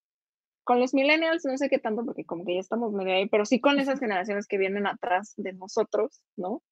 [0.65, 3.45] con los millennials, no sé qué tanto, porque como que ya estamos medio ahí, pero
[3.45, 6.63] sí con esas generaciones que vienen atrás de nosotros, ¿no?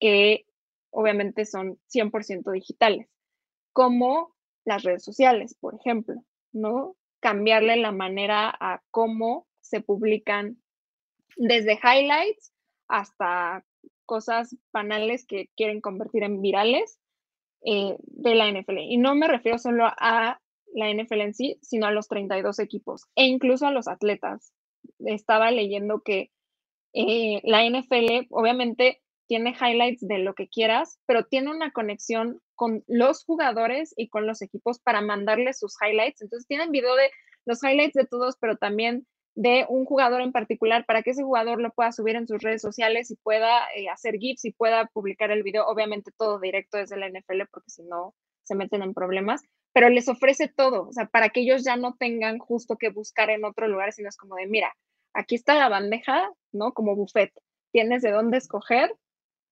[0.00, 0.44] Que
[0.90, 3.08] obviamente son 100% digitales,
[3.72, 4.34] como
[4.64, 6.22] las redes sociales, por ejemplo.
[6.52, 6.96] ¿no?
[7.20, 10.62] Cambiarle la manera a cómo se publican
[11.36, 12.51] desde highlights
[12.92, 13.64] hasta
[14.04, 17.00] cosas banales que quieren convertir en virales
[17.64, 18.78] eh, de la NFL.
[18.80, 20.40] Y no me refiero solo a
[20.74, 24.52] la NFL en sí, sino a los 32 equipos e incluso a los atletas.
[24.98, 26.30] Estaba leyendo que
[26.92, 32.84] eh, la NFL obviamente tiene highlights de lo que quieras, pero tiene una conexión con
[32.86, 36.20] los jugadores y con los equipos para mandarles sus highlights.
[36.20, 37.10] Entonces tienen video de
[37.46, 41.60] los highlights de todos, pero también de un jugador en particular para que ese jugador
[41.60, 45.30] lo pueda subir en sus redes sociales y pueda eh, hacer GIFs y pueda publicar
[45.30, 49.42] el video, obviamente todo directo desde la NFL porque si no se meten en problemas,
[49.72, 53.30] pero les ofrece todo, o sea, para que ellos ya no tengan justo que buscar
[53.30, 54.74] en otro lugar, sino es como de, mira,
[55.14, 56.72] aquí está la bandeja, ¿no?
[56.72, 57.32] Como buffet,
[57.70, 58.94] tienes de dónde escoger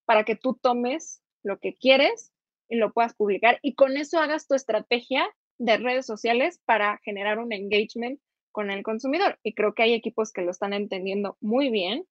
[0.05, 2.31] para que tú tomes lo que quieres
[2.69, 5.27] y lo puedas publicar y con eso hagas tu estrategia
[5.57, 8.19] de redes sociales para generar un engagement
[8.51, 9.39] con el consumidor.
[9.43, 12.05] Y creo que hay equipos que lo están entendiendo muy bien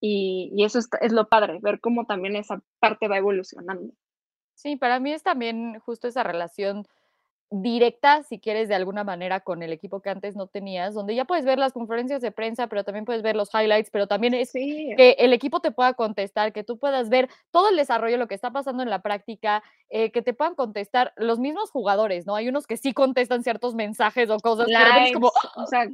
[0.00, 3.94] y, eso es, es, lo padre, ver cómo también esa parte va evolucionando.
[4.54, 6.86] Sí, para mí es también justo esa relación
[7.52, 11.26] directa, si quieres, de alguna manera con el equipo que antes no tenías, donde ya
[11.26, 14.52] puedes ver las conferencias de prensa, pero también puedes ver los highlights, pero también es
[14.52, 18.34] que el equipo te pueda contestar, que tú puedas ver todo el desarrollo, lo que
[18.34, 22.34] está pasando en la práctica, eh, que te puedan contestar los mismos jugadores, ¿no?
[22.34, 25.30] Hay unos que sí contestan ciertos mensajes o cosas, lives, como...
[25.56, 25.86] O sea,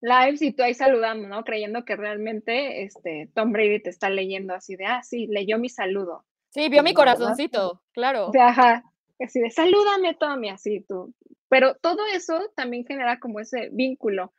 [0.00, 1.42] lives y tú ahí saludando, ¿no?
[1.44, 5.68] Creyendo que realmente este, Tom Brady te está leyendo así de, ah, sí, leyó mi
[5.68, 6.24] saludo.
[6.50, 8.30] Sí, vio mi corazoncito, claro.
[8.38, 8.84] Ajá,
[9.24, 11.14] así de salúdame Tommy, así tú.
[11.48, 14.32] Pero todo eso también genera como ese vínculo.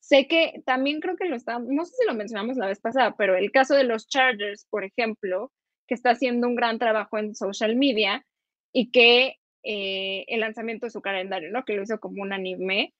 [0.00, 3.14] Sé que también creo que lo está, no sé si lo mencionamos la vez pasada,
[3.16, 5.50] pero el caso de los Chargers, por ejemplo,
[5.86, 8.26] que está haciendo un gran trabajo en social media
[8.72, 11.64] y que eh, el lanzamiento de su calendario, ¿no?
[11.64, 12.92] Que lo hizo como un anime.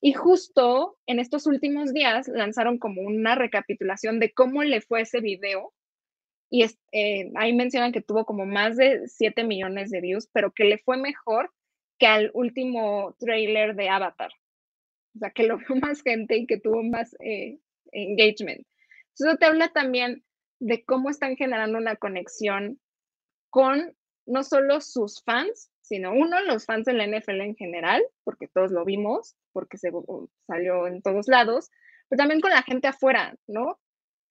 [0.00, 5.20] Y justo en estos últimos días lanzaron como una recapitulación de cómo le fue ese
[5.20, 5.72] video
[6.52, 10.64] y eh, ahí mencionan que tuvo como más de 7 millones de views, pero que
[10.64, 11.50] le fue mejor
[11.98, 14.30] que al último trailer de Avatar.
[15.16, 17.58] O sea, que lo vio más gente y que tuvo más eh,
[17.92, 18.66] engagement.
[19.18, 20.24] Eso te habla también
[20.60, 22.78] de cómo están generando una conexión
[23.48, 23.96] con
[24.26, 28.70] no solo sus fans, sino uno, los fans de la NFL en general, porque todos
[28.72, 29.90] lo vimos, porque se
[30.46, 31.70] salió en todos lados,
[32.10, 33.78] pero también con la gente afuera, ¿no?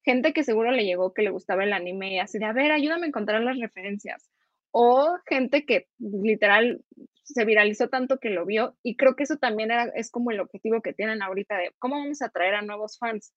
[0.04, 2.72] Gente que seguro le llegó que le gustaba el anime y así de, a ver,
[2.72, 4.30] ayúdame a encontrar las referencias.
[4.72, 6.84] O gente que literal
[7.24, 10.82] se viralizó tanto que lo vio y creo que eso también es como el objetivo
[10.82, 13.34] que tienen ahorita de cómo vamos a atraer a nuevos fans.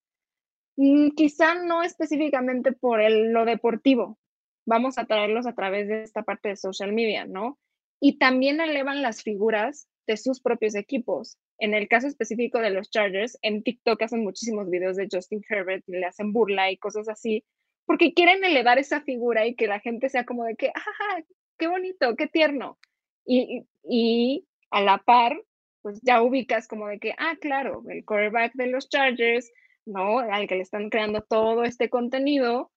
[0.76, 4.18] Mm, quizá no específicamente por el, lo deportivo,
[4.66, 7.58] vamos a traerlos a través de esta parte de social media, ¿no?
[8.00, 11.38] Y también elevan las figuras de sus propios equipos.
[11.58, 15.84] En el caso específico de los Chargers, en TikTok hacen muchísimos videos de Justin Herbert
[15.86, 17.44] y le hacen burla y cosas así,
[17.86, 21.22] porque quieren elevar esa figura y que la gente sea como de que, ¡ah,
[21.58, 22.78] qué bonito, qué tierno!
[23.24, 25.40] Y, y a la par,
[25.82, 29.52] pues ya ubicas como de que, ah, claro, el quarterback de los Chargers,
[29.86, 30.18] ¿no?
[30.18, 32.72] Al que le están creando todo este contenido.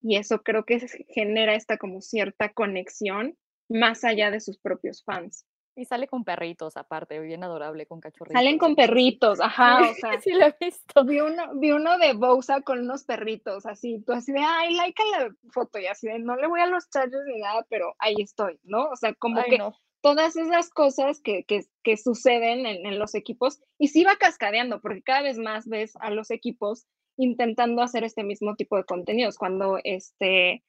[0.00, 3.36] Y eso creo que genera esta como cierta conexión
[3.68, 5.46] más allá de sus propios fans.
[5.74, 8.38] Y sale con perritos aparte, bien adorable, con cachorritos.
[8.38, 10.20] Salen con perritos, ajá, o sea.
[10.22, 11.04] sí lo he visto.
[11.04, 15.02] Vi uno, vi uno de Bosa con unos perritos, así, tú así de, ay, like
[15.12, 18.16] la foto, y así de, no le voy a los chargers ni nada, pero ahí
[18.18, 18.90] estoy, ¿no?
[18.90, 19.58] O sea, como que
[20.02, 24.80] todas esas cosas que, que, que suceden en, en, los equipos, y sí va cascadeando,
[24.80, 29.38] porque cada vez más ves a los equipos intentando hacer este mismo tipo de contenidos,
[29.38, 30.62] cuando este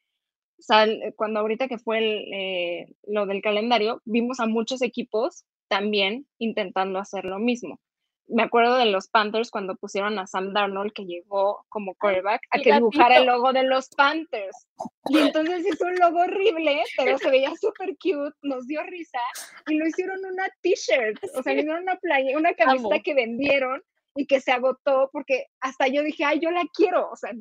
[0.69, 6.99] eh, cuando ahorita que fue eh, lo del calendario, vimos a muchos equipos también intentando
[6.99, 7.79] hacer lo mismo.
[8.27, 12.59] Me acuerdo de los Panthers cuando pusieron a Sam Darnold, que llegó como quarterback, a
[12.59, 14.67] que dibujara el logo de los Panthers.
[15.09, 19.19] Y entonces hizo un logo horrible, pero se veía súper cute, nos dio risa,
[19.67, 23.83] y lo hicieron una t-shirt, o sea, hicieron una playa, una camiseta que vendieron,
[24.15, 27.31] y que se agotó porque hasta yo dije, ay, yo la quiero, o sea,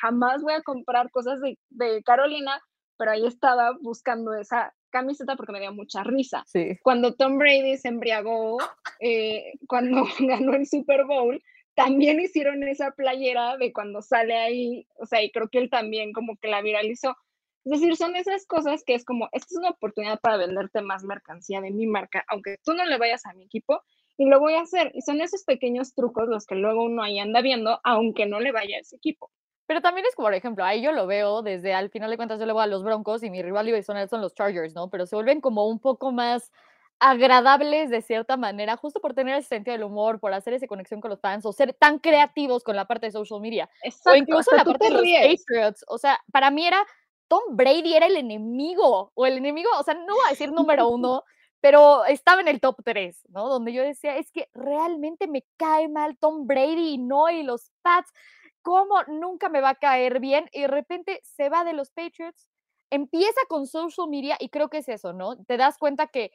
[0.00, 2.60] jamás voy a comprar cosas de, de, Carolina,
[2.96, 6.44] pero ahí estaba buscando esa camiseta porque me dio mucha risa.
[6.82, 8.58] Cuando Tom Brady se embriagó,
[9.00, 11.42] eh, cuando ganó el Super Bowl,
[11.74, 16.12] también hicieron esa playera de cuando sale ahí, o sea, y creo que él también
[16.12, 17.16] como que la viralizó.
[17.64, 21.02] Es decir, son esas cosas que es como, esta es una oportunidad para venderte más
[21.02, 23.82] mercancía de mi marca, aunque tú no le vayas a mi equipo,
[24.16, 24.92] y lo voy a hacer.
[24.94, 28.52] Y son esos pequeños trucos los que luego uno ahí anda viendo, aunque no le
[28.52, 29.30] vaya a ese equipo.
[29.66, 32.38] Pero también es como, por ejemplo, ahí yo lo veo desde al final de cuentas
[32.38, 34.90] yo le voy a los Broncos y mi rival son, son los Chargers, ¿no?
[34.90, 36.52] Pero se vuelven como un poco más
[37.00, 41.00] agradables de cierta manera, justo por tener ese sentido del humor, por hacer esa conexión
[41.00, 43.68] con los fans o ser tan creativos con la parte de social media.
[44.06, 45.84] o incluso la parte de los Patriots.
[45.88, 46.84] O sea, para mí era
[47.28, 50.88] Tom Brady era el enemigo o el enemigo, o sea, no voy a decir número
[50.88, 51.24] uno,
[51.64, 53.48] pero estaba en el top 3, ¿no?
[53.48, 57.72] Donde yo decía, es que realmente me cae mal Tom Brady y no, y los
[57.80, 58.12] Pats,
[58.60, 60.46] ¿cómo nunca me va a caer bien?
[60.52, 62.50] Y de repente se va de los Patriots,
[62.90, 65.42] empieza con social media y creo que es eso, ¿no?
[65.46, 66.32] Te das cuenta que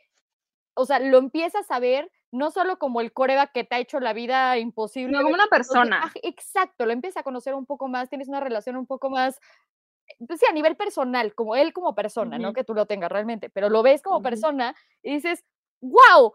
[0.73, 3.99] o sea, lo empiezas a ver no solo como el coreba que te ha hecho
[3.99, 5.11] la vida imposible.
[5.11, 6.11] No, como una persona.
[6.23, 9.39] exacto, lo empiezas a conocer un poco más, tienes una relación un poco más,
[10.27, 13.49] pues sí, a nivel personal, como él como persona, no que tú lo tengas realmente,
[13.49, 15.43] pero lo ves como persona y dices,
[15.81, 16.33] wow,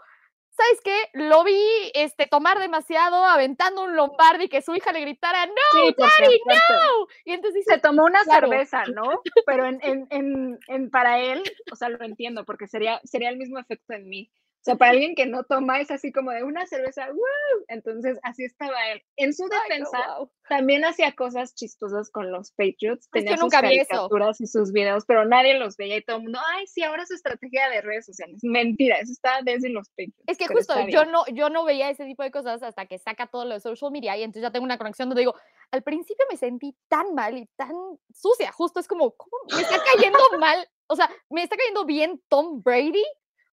[0.50, 0.96] ¿sabes qué?
[1.14, 1.60] Lo vi
[1.94, 5.52] este, tomar demasiado, aventando un Lombardi que su hija le gritara, no,
[5.96, 7.06] Daddy, no.
[7.24, 9.22] Y entonces se tomó una cerveza, ¿no?
[9.46, 13.36] Pero en, en, en, en, para él, o sea, lo entiendo, porque sería, sería el
[13.36, 14.30] mismo efecto en mí.
[14.64, 17.64] O sea, para alguien que no toma es así como de una cerveza, ¡wow!
[17.68, 19.02] Entonces, así estaba él.
[19.16, 19.98] En su defensa,
[20.48, 23.10] también hacía cosas chistosas con los Patriots.
[23.10, 26.66] Tenía sus caricaturas y sus videos, pero nadie los veía y todo el mundo, ay,
[26.66, 28.40] sí, ahora su estrategia de redes sociales.
[28.42, 30.24] Mentira, eso estaba desde los Patriots.
[30.26, 33.26] Es que justo yo no, yo no veía ese tipo de cosas hasta que saca
[33.26, 35.34] todo lo de social media y entonces ya tengo una conexión donde digo,
[35.72, 37.74] al principio me sentí tan mal y tan
[38.14, 40.66] sucia, justo es como, ¿cómo me está cayendo mal?
[40.86, 43.04] O sea, me está cayendo bien Tom Brady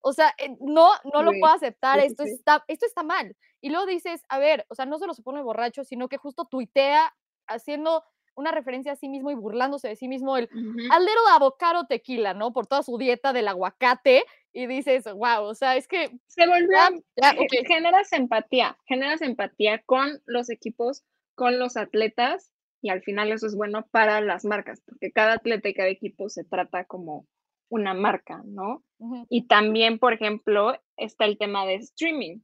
[0.01, 3.35] o sea, eh, no, no lo puedo aceptar, esto, Está, esto está mal.
[3.61, 6.45] Y luego dices, a ver, o sea, no solo se pone borracho, sino que justo
[6.45, 7.13] tuitea
[7.47, 8.03] haciendo
[8.35, 10.49] una referencia a sí mismo y burlándose de sí mismo, el
[10.89, 12.53] al little avocado tequila, ¿no?
[12.53, 14.23] Por toda su dieta del aguacate,
[14.53, 16.11] y dices, wow, o sea, es que...
[16.27, 16.77] Se volvió,
[17.15, 17.35] ya,
[17.67, 21.03] generas empatía, generas empatía con los equipos,
[21.35, 25.69] con los atletas, y al final eso es bueno para las marcas, porque cada atleta
[25.69, 27.27] y cada equipo se trata como
[27.71, 28.83] una marca, ¿no?
[29.29, 32.41] Y también, por ejemplo, está el tema de streaming.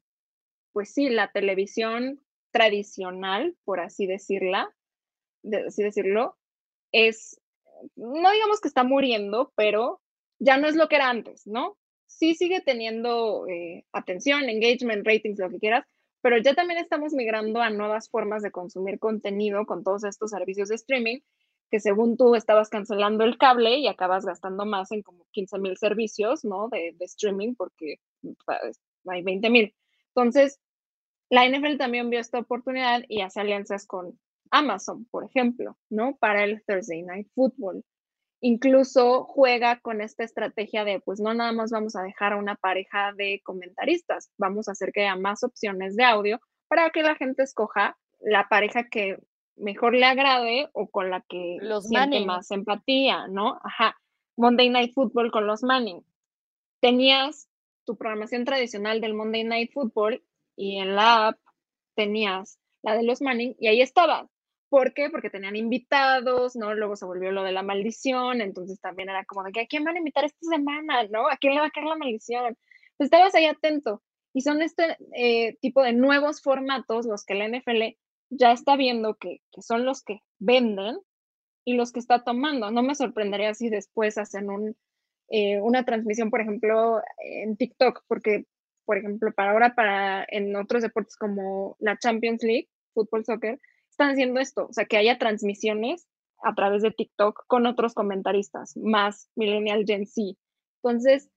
[0.71, 2.21] Pues sí, la televisión
[2.51, 4.73] tradicional, por así decirla,
[5.43, 6.38] de, así decirlo,
[6.93, 7.39] es,
[7.95, 10.01] no digamos que está muriendo, pero
[10.39, 11.78] ya no es lo que era antes, ¿no?
[12.07, 15.86] Sí sigue teniendo eh, atención, engagement, ratings, lo que quieras,
[16.21, 20.69] pero ya también estamos migrando a nuevas formas de consumir contenido con todos estos servicios
[20.69, 21.19] de streaming
[21.70, 25.78] que según tú estabas cancelando el cable y acabas gastando más en como 15 mil
[25.78, 26.70] servicios, ¿no?
[26.70, 29.76] De, streaming porque pues, hay 20 mil.
[30.15, 30.59] Entonces,
[31.30, 34.18] la NFL también vio esta oportunidad y hace alianzas con
[34.51, 36.15] Amazon, por ejemplo, ¿no?
[36.18, 37.84] Para el Thursday Night Football.
[38.39, 42.55] Incluso juega con esta estrategia de, pues no nada más vamos a dejar a una
[42.55, 47.15] pareja de comentaristas, vamos a hacer que haya más opciones de audio para que la
[47.15, 49.18] gente escoja la pareja que
[49.58, 53.60] mejor le agrade o con la que los siente más empatía, ¿no?
[53.64, 53.97] Ajá.
[54.38, 56.05] Monday Night Football con los Manning.
[56.80, 57.49] Tenías
[57.86, 60.24] tu programación tradicional del Monday Night Football
[60.55, 61.39] y en la app
[61.95, 64.30] tenías la de los Manning y ahí estaba.
[64.70, 65.10] ¿Por qué?
[65.10, 66.74] Porque tenían invitados, ¿no?
[66.76, 69.86] Luego se volvió lo de la maldición, entonces también era como de que a quién
[69.86, 71.30] van a invitar esta semana, ¿no?
[71.30, 72.58] ¿A quién le va a caer la maldición?
[72.97, 74.03] Pues estabas ahí atento.
[74.34, 77.97] Y son este eh, tipo de nuevos formatos los que la NFL
[78.30, 80.97] ya está viendo que, son los que venden
[81.65, 82.71] y los que está tomando.
[82.71, 84.75] No me sorprendería si después hacen
[85.30, 88.45] eh, una transmisión, por ejemplo, en TikTok, porque,
[88.86, 93.59] por ejemplo, para ahora, para en otros deportes como la Champions League, fútbol, soccer,
[93.89, 96.07] están haciendo esto, o sea, que haya transmisiones
[96.43, 100.38] a través de TikTok con otros comentaristas, más Millennial Gen Z.
[100.84, 101.30] Entonces,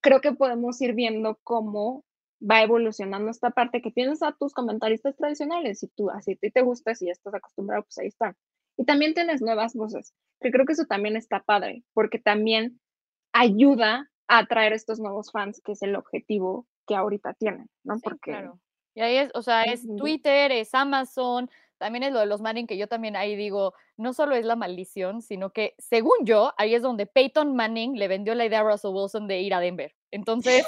[0.00, 2.04] creo que podemos ir viendo cómo
[2.40, 6.62] va evolucionando esta parte que tienes a tus comentaristas tradicionales y tú así te, te
[6.62, 8.36] gusta, si ya estás acostumbrado, pues ahí están.
[8.76, 12.80] Y también tienes nuevas voces, que creo que eso también está padre, porque también
[13.32, 17.98] ayuda a atraer estos nuevos fans, que es el objetivo que ahorita tienen, ¿no?
[18.02, 18.58] porque claro.
[18.94, 22.66] Y ahí es, o sea, es Twitter, es Amazon, también es lo de los Manning,
[22.66, 26.74] que yo también ahí digo, no solo es la maldición, sino que según yo, ahí
[26.74, 29.94] es donde Peyton Manning le vendió la idea a Russell Wilson de ir a Denver.
[30.10, 30.66] Entonces,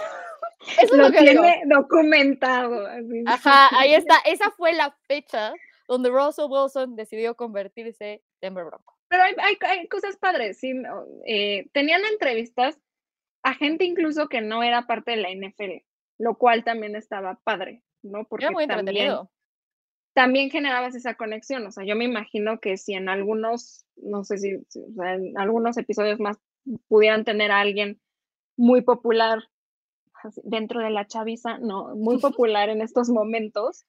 [0.81, 2.87] eso lo, tiene documentado.
[3.27, 4.17] Ajá, ahí está.
[4.25, 5.53] Esa fue la fecha
[5.89, 8.97] donde Russell Wilson decidió convertirse Denver Bronco.
[9.09, 10.73] Pero hay, hay, cosas padres, sí.
[11.27, 12.79] Eh, tenían entrevistas
[13.43, 15.85] a gente incluso que no era parte de la NFL,
[16.19, 18.25] lo cual también estaba padre, ¿no?
[18.25, 19.15] Porque era muy también,
[20.15, 24.39] También generabas esa conexión, o sea, yo me imagino que si en algunos, no sé
[24.39, 26.39] si, en algunos episodios más
[26.89, 28.01] pudieran tener a alguien
[28.57, 29.43] muy popular
[30.45, 33.85] dentro de la chaviza, no, muy popular en estos momentos,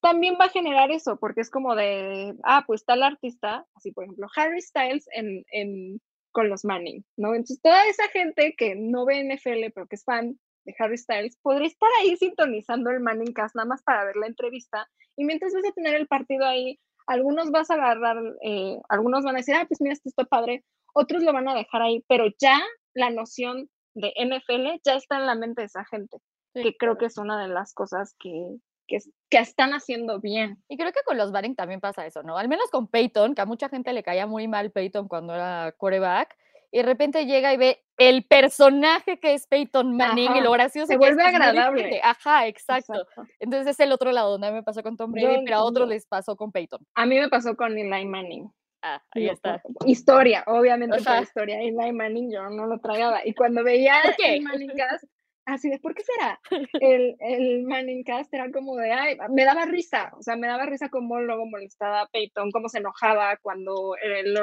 [0.00, 4.04] también va a generar eso, porque es como de, ah, pues tal artista, así por
[4.04, 6.00] ejemplo, Harry Styles en, en,
[6.30, 7.28] con los Manning, ¿no?
[7.34, 11.38] Entonces, toda esa gente que no ve NFL, pero que es fan de Harry Styles,
[11.42, 15.54] podría estar ahí sintonizando el Manning Cast nada más para ver la entrevista y mientras
[15.54, 19.54] vas a tener el partido ahí, algunos vas a agarrar, eh, algunos van a decir,
[19.54, 20.64] ah, pues mira, esto está padre,
[20.94, 22.60] otros lo van a dejar ahí, pero ya
[22.94, 26.18] la noción de NFL ya está en la mente de esa gente,
[26.54, 28.98] que creo que es una de las cosas que, que,
[29.30, 30.62] que, están haciendo bien.
[30.68, 32.36] Y creo que con los Manning también pasa eso, ¿no?
[32.36, 35.72] Al menos con Peyton, que a mucha gente le caía muy mal Peyton cuando era
[35.76, 36.36] quarterback,
[36.74, 40.88] y de repente llega y ve el personaje que es Peyton Manning y lo gracioso
[40.88, 42.00] se vuelve agradable.
[42.02, 43.06] Ajá, exacto.
[43.38, 46.04] Entonces es el otro lado donde me pasó con Tom Brady, pero a otros les
[46.04, 46.84] pasó con Peyton.
[46.96, 48.50] A mí me pasó con Eli Manning.
[48.86, 49.62] Ah, ahí está.
[49.86, 51.58] Historia, obviamente la historia.
[51.58, 53.26] Eli Manning yo no lo tragaba.
[53.26, 55.04] Y cuando veía el Manning Cast,
[55.46, 56.38] así de, ¿por qué será?
[56.80, 60.12] El, el Manning Cast era como de, ay, me daba risa.
[60.18, 63.94] O sea, me daba risa cómo luego molestaba a Peyton, cómo se enojaba cuando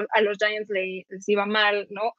[0.09, 2.13] a los Giants les iba mal, ¿no?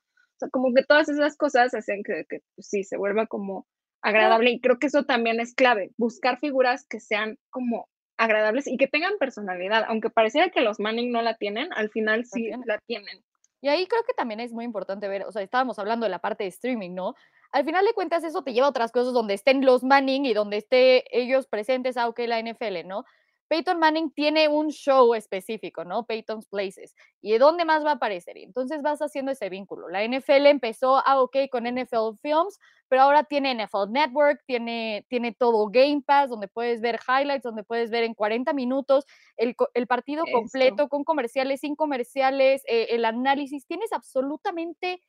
[0.51, 3.67] como que todas esas cosas hacen que, pues, sí, se vuelva como
[4.03, 7.89] agradable y creo que eso también es clave, buscar figuras que sean como
[8.23, 12.25] agradables y que tengan personalidad, aunque pareciera que los Manning no la tienen, al final
[12.25, 13.23] sí la tienen.
[13.61, 16.21] Y ahí creo que también es muy importante ver, o sea, estábamos hablando de la
[16.21, 17.15] parte de streaming, ¿no?
[17.51, 20.35] Al final de cuentas eso te lleva a otras cosas donde estén los Manning y
[20.35, 23.05] donde esté ellos presentes, aunque la NFL, ¿no?
[23.53, 26.07] Peyton Manning tiene un show específico, ¿no?
[26.07, 26.95] Peyton's Places.
[27.21, 28.39] ¿Y de dónde más va a aparecer?
[28.39, 29.91] Entonces vas haciendo ese vínculo.
[29.91, 35.33] La NFL empezó, ah, ok, con NFL Films, pero ahora tiene NFL Network, tiene, tiene
[35.35, 39.05] todo Game Pass, donde puedes ver highlights, donde puedes ver en 40 minutos
[39.37, 43.67] el, el partido completo, con comerciales, sin comerciales, eh, el análisis.
[43.67, 45.03] Tienes absolutamente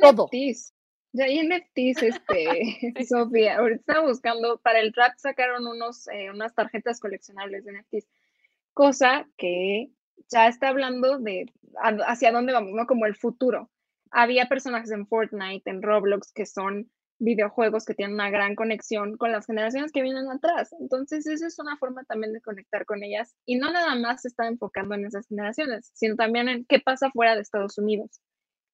[0.00, 0.30] todo.
[1.12, 3.58] Ya hay NFTs, este, Sofía.
[3.58, 8.08] Ahorita estaba buscando, para el draft sacaron unos, eh, unas tarjetas coleccionables de NFTs,
[8.72, 9.90] cosa que
[10.28, 11.52] ya está hablando de
[12.06, 12.86] hacia dónde vamos, ¿no?
[12.86, 13.70] Como el futuro.
[14.10, 19.32] Había personajes en Fortnite, en Roblox, que son videojuegos que tienen una gran conexión con
[19.32, 20.74] las generaciones que vienen atrás.
[20.80, 23.34] Entonces, eso es una forma también de conectar con ellas.
[23.46, 27.10] Y no nada más se está enfocando en esas generaciones, sino también en qué pasa
[27.10, 28.20] fuera de Estados Unidos,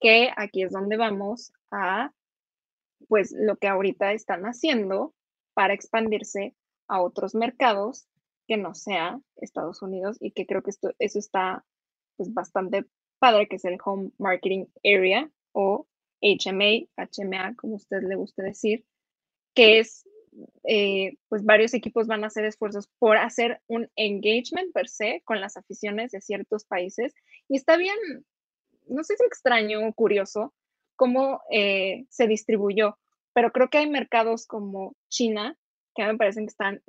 [0.01, 2.11] que aquí es donde vamos a
[3.09, 5.15] pues lo que ahorita están haciendo
[5.55, 6.55] para expandirse
[6.87, 8.07] a otros mercados
[8.47, 11.65] que no sea Estados Unidos y que creo que esto, eso está
[12.17, 12.87] pues bastante
[13.19, 15.87] padre, que es el Home Marketing Area o
[16.21, 18.85] HMA, HMA, como usted le guste decir,
[19.55, 20.09] que es,
[20.65, 25.41] eh, pues varios equipos van a hacer esfuerzos por hacer un engagement per se con
[25.41, 27.15] las aficiones de ciertos países.
[27.49, 27.97] Y está bien,
[28.89, 30.55] no sé si extraño o curioso,
[30.99, 32.99] cómo eh, se distribuyó,
[33.33, 35.57] pero creo que hay mercados como China
[35.95, 36.83] que me parecen que están,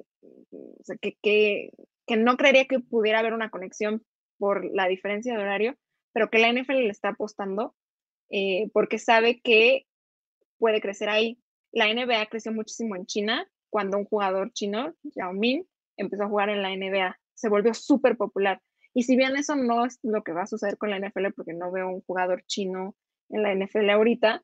[0.51, 1.69] o sea, que, que,
[2.05, 4.03] que, no creería que pudiera haber una conexión
[4.37, 5.75] por la diferencia de horario,
[6.11, 7.75] pero que la NFL le está apostando
[8.29, 9.85] eh, porque sabe que
[10.57, 11.39] puede crecer ahí.
[11.71, 15.63] La NBA creció muchísimo en China cuando un jugador chino, Yao Ming,
[15.97, 17.19] empezó a jugar en la NBA.
[17.35, 18.61] Se volvió súper popular.
[18.93, 21.53] Y si bien eso no es lo que va a suceder con la NFL, porque
[21.53, 22.95] no veo un jugador chino
[23.29, 24.43] en la NFL ahorita,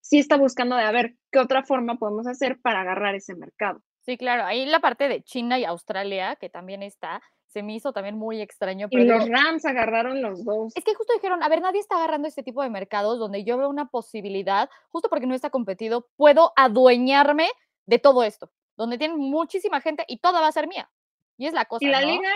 [0.00, 3.82] sí está buscando de a ver qué otra forma podemos hacer para agarrar ese mercado.
[4.02, 7.92] Sí, claro, ahí la parte de China y Australia, que también está, se me hizo
[7.92, 8.88] también muy extraño.
[8.88, 10.76] Pero y los Rams agarraron los dos.
[10.76, 13.58] Es que justo dijeron, a ver, nadie está agarrando este tipo de mercados donde yo
[13.58, 17.48] veo una posibilidad, justo porque no está competido, puedo adueñarme
[17.86, 20.88] de todo esto, donde tienen muchísima gente y toda va a ser mía.
[21.36, 21.84] Y es la cosa.
[21.84, 22.30] Y la liga.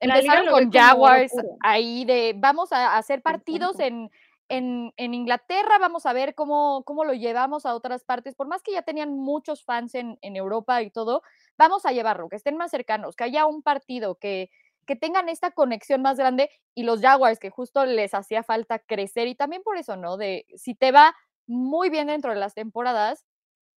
[0.00, 4.10] Empezaron con Jaguars ahí de vamos a hacer partidos en
[4.48, 8.72] en, Inglaterra vamos a ver cómo, cómo, lo llevamos a otras partes, por más que
[8.72, 11.22] ya tenían muchos fans en, Europa y todo,
[11.56, 14.50] vamos a llevarlo, que estén más cercanos, que haya un partido, que,
[14.86, 19.28] que tengan esta conexión más grande y los Jaguars, que justo les hacía falta crecer
[19.28, 20.16] y también por eso, ¿no?
[20.16, 21.14] De si te va
[21.46, 23.24] muy bien dentro de las temporadas,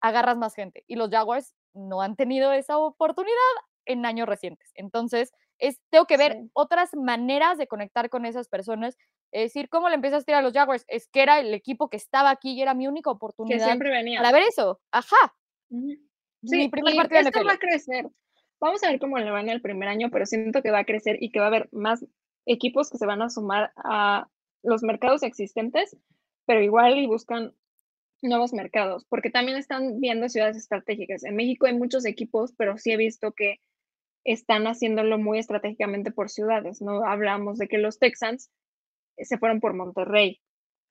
[0.01, 3.35] agarras más gente y los Jaguars no han tenido esa oportunidad
[3.85, 4.71] en años recientes.
[4.75, 8.97] Entonces, es, tengo que ver otras maneras de conectar con esas personas
[9.31, 10.85] es decir, ¿cómo le empiezas a tirar a los Jaguars?
[10.87, 13.57] Es que era el equipo que estaba aquí y era mi única oportunidad.
[13.57, 14.19] Que siempre venía.
[14.19, 14.79] Para ver eso.
[14.91, 15.35] Ajá.
[15.69, 18.07] Sí, mi primer partido esto va a crecer.
[18.59, 20.85] Vamos a ver cómo le va en el primer año, pero siento que va a
[20.85, 22.05] crecer y que va a haber más
[22.45, 24.27] equipos que se van a sumar a
[24.63, 25.95] los mercados existentes,
[26.45, 27.53] pero igual y buscan
[28.21, 31.23] nuevos mercados, porque también están viendo ciudades estratégicas.
[31.23, 33.59] En México hay muchos equipos, pero sí he visto que
[34.23, 37.05] están haciéndolo muy estratégicamente por ciudades, ¿no?
[37.05, 38.49] Hablamos de que los Texans
[39.17, 40.41] se fueron por Monterrey.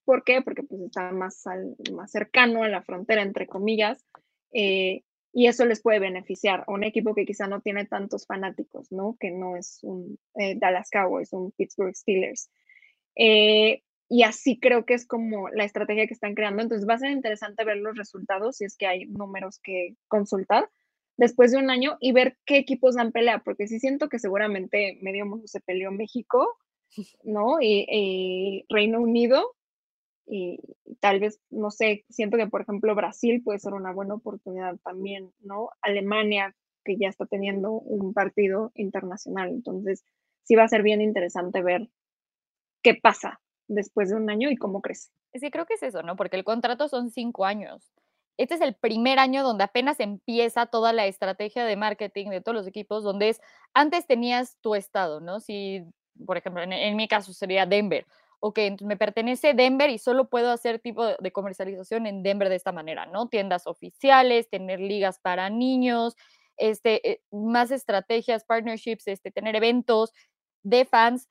[0.04, 0.42] ¿Por qué?
[0.42, 1.44] Porque pues está más,
[1.92, 4.04] más cercano a la frontera, entre comillas,
[4.52, 5.02] eh,
[5.32, 9.16] y eso les puede beneficiar a un equipo que quizá no tiene tantos fanáticos, ¿no?
[9.20, 12.48] Que no es un eh, Dallas Cowboys, un Pittsburgh Steelers.
[13.16, 16.62] Eh, y así creo que es como la estrategia que están creando.
[16.62, 20.70] Entonces va a ser interesante ver los resultados si es que hay números que consultar
[21.16, 24.98] después de un año y ver qué equipos dan pelea, porque sí siento que seguramente
[25.02, 26.56] medio mundo se peleó México,
[27.24, 27.58] ¿no?
[27.60, 29.54] Y, Reino Unido,
[30.26, 30.58] y
[31.00, 35.32] tal vez, no sé, siento que por ejemplo Brasil puede ser una buena oportunidad también,
[35.40, 35.70] ¿no?
[35.82, 40.04] Alemania, que ya está teniendo un partido internacional, entonces
[40.42, 41.88] sí va a ser bien interesante ver
[42.82, 45.10] qué pasa después de un año y cómo crece.
[45.34, 46.16] Sí, creo que es eso, ¿no?
[46.16, 47.92] Porque el contrato son cinco años.
[48.38, 52.54] Este es el primer año donde apenas empieza toda la estrategia de marketing de todos
[52.54, 53.40] los equipos, donde es,
[53.72, 55.40] antes tenías tu estado, ¿no?
[55.40, 55.84] Si,
[56.24, 58.06] por ejemplo, en, mi caso sería Denver.
[58.40, 62.56] Ok, entonces me pertenece Denver y solo puedo hacer tipo de comercialización en Denver de
[62.56, 63.28] esta manera, ¿no?
[63.28, 66.16] Tiendas oficiales, tener ligas para niños,
[66.56, 70.12] este, eh, más estrategias, partnerships, este, tener eventos
[70.62, 71.28] de fans,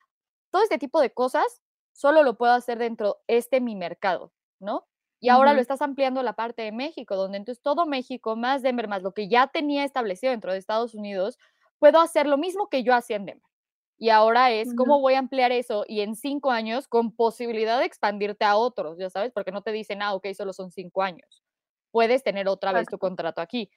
[0.50, 1.62] todo este tipo de cosas
[1.92, 4.86] solo lo puedo hacer dentro de este mi mercado, ¿no?
[5.18, 8.62] Y ahora lo estás ampliando a la parte de México, donde entonces todo México, más
[8.62, 11.38] Denver, más lo que ya tenía establecido dentro de Estados Unidos,
[11.78, 13.50] puedo hacer lo mismo que yo hacía en Denver.
[13.98, 17.86] Y ahora es cómo voy a ampliar eso y en cinco años con posibilidad de
[17.86, 21.42] expandirte a otros, ya sabes, porque no te dicen, ah, ok, solo son cinco años.
[21.90, 23.70] Puedes tener otra vez tu contrato aquí.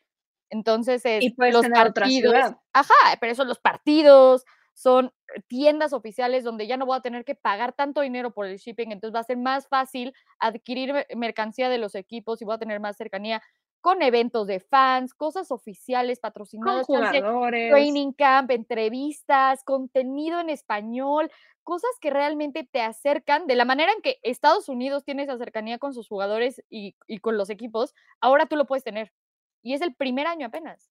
[0.49, 2.35] Entonces es y los partidos.
[2.73, 4.43] Ajá, pero eso los partidos,
[4.79, 5.11] son
[5.47, 8.93] tiendas oficiales donde ya no voy a tener que pagar tanto dinero por el shipping,
[8.93, 12.79] entonces va a ser más fácil adquirir mercancía de los equipos y voy a tener
[12.79, 13.41] más cercanía
[13.81, 21.31] con eventos de fans, cosas oficiales patrocinadas, training camp, entrevistas, contenido en español,
[21.63, 25.77] cosas que realmente te acercan de la manera en que Estados Unidos tiene esa cercanía
[25.77, 29.13] con sus jugadores y, con los equipos, ahora tú lo puedes tener.
[29.61, 30.89] Y es el primer año apenas.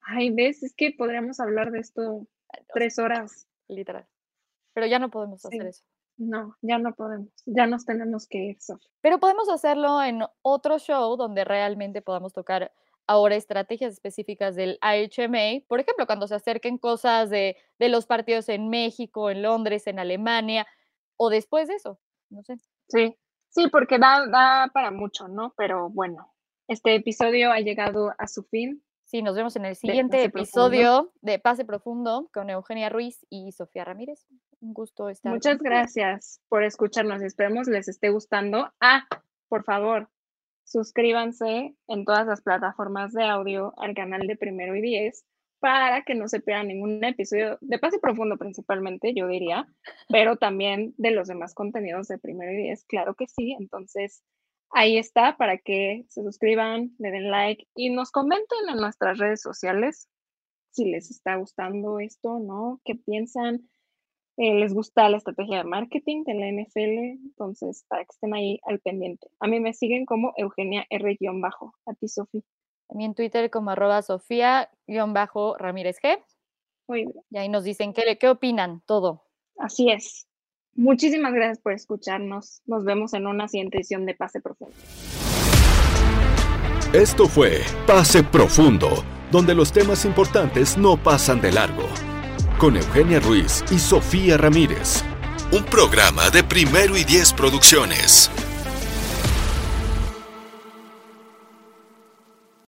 [0.00, 2.26] Ay, ves, es que podríamos hablar de esto
[2.72, 3.46] Tres horas.
[3.68, 4.06] Literal.
[4.72, 5.84] Pero ya no podemos hacer eso.
[6.18, 7.30] No, ya no podemos.
[7.46, 8.58] Ya nos tenemos que ir,
[9.00, 12.72] Pero podemos hacerlo en otro show donde realmente podamos tocar
[13.06, 15.64] ahora estrategias específicas del AHMA.
[15.68, 20.00] Por ejemplo, cuando se acerquen cosas de, de los partidos en México, en Londres, en
[20.00, 20.66] Alemania,
[21.16, 22.00] o después de eso.
[22.30, 22.58] No sé.
[22.88, 23.16] Sí,
[23.48, 25.54] sí, porque da, da para mucho, ¿no?
[25.56, 26.34] Pero bueno,
[26.66, 28.82] este episodio ha llegado a su fin.
[29.04, 33.84] Sí, nos vemos en el siguiente episodio de Pase Profundo con Eugenia Ruiz y Sofía
[33.84, 34.26] Ramírez.
[34.60, 35.32] Un gusto estar.
[35.32, 37.22] Muchas gracias por escucharnos.
[37.22, 38.72] Esperemos les esté gustando.
[38.80, 39.06] Ah,
[39.48, 40.08] por favor,
[40.64, 45.24] suscríbanse en todas las plataformas de audio al canal de Primero y Diez
[45.60, 49.66] para que no se pierdan ningún episodio de Pase Profundo principalmente, yo diría,
[50.08, 53.56] pero también de los demás contenidos de Primero y Diez, claro que sí.
[53.58, 54.22] Entonces,
[54.70, 59.40] ahí está para que se suscriban, le den like y nos comenten en nuestras redes
[59.42, 60.08] sociales
[60.70, 62.80] si les está gustando esto, ¿no?
[62.84, 63.68] ¿Qué piensan?
[64.40, 67.18] Eh, ¿Les gusta la estrategia de marketing de la NFL?
[67.24, 69.26] Entonces, para que estén ahí al pendiente.
[69.40, 71.74] A mí me siguen como Eugenia R-bajo.
[71.86, 72.42] A ti, Sofía.
[72.88, 76.22] También Twitter como arroba Sofía-Ramírez G.
[76.86, 77.20] Muy bien.
[77.30, 79.24] Y ahí nos dicen qué, qué opinan, todo.
[79.56, 80.28] Así es.
[80.74, 82.62] Muchísimas gracias por escucharnos.
[82.64, 84.76] Nos vemos en una siguiente edición de Pase Profundo.
[86.92, 91.82] Esto fue Pase Profundo, donde los temas importantes no pasan de largo.
[92.58, 95.04] Con Eugenia Ruiz y Sofía Ramírez.
[95.52, 98.32] Un programa de primero y diez producciones.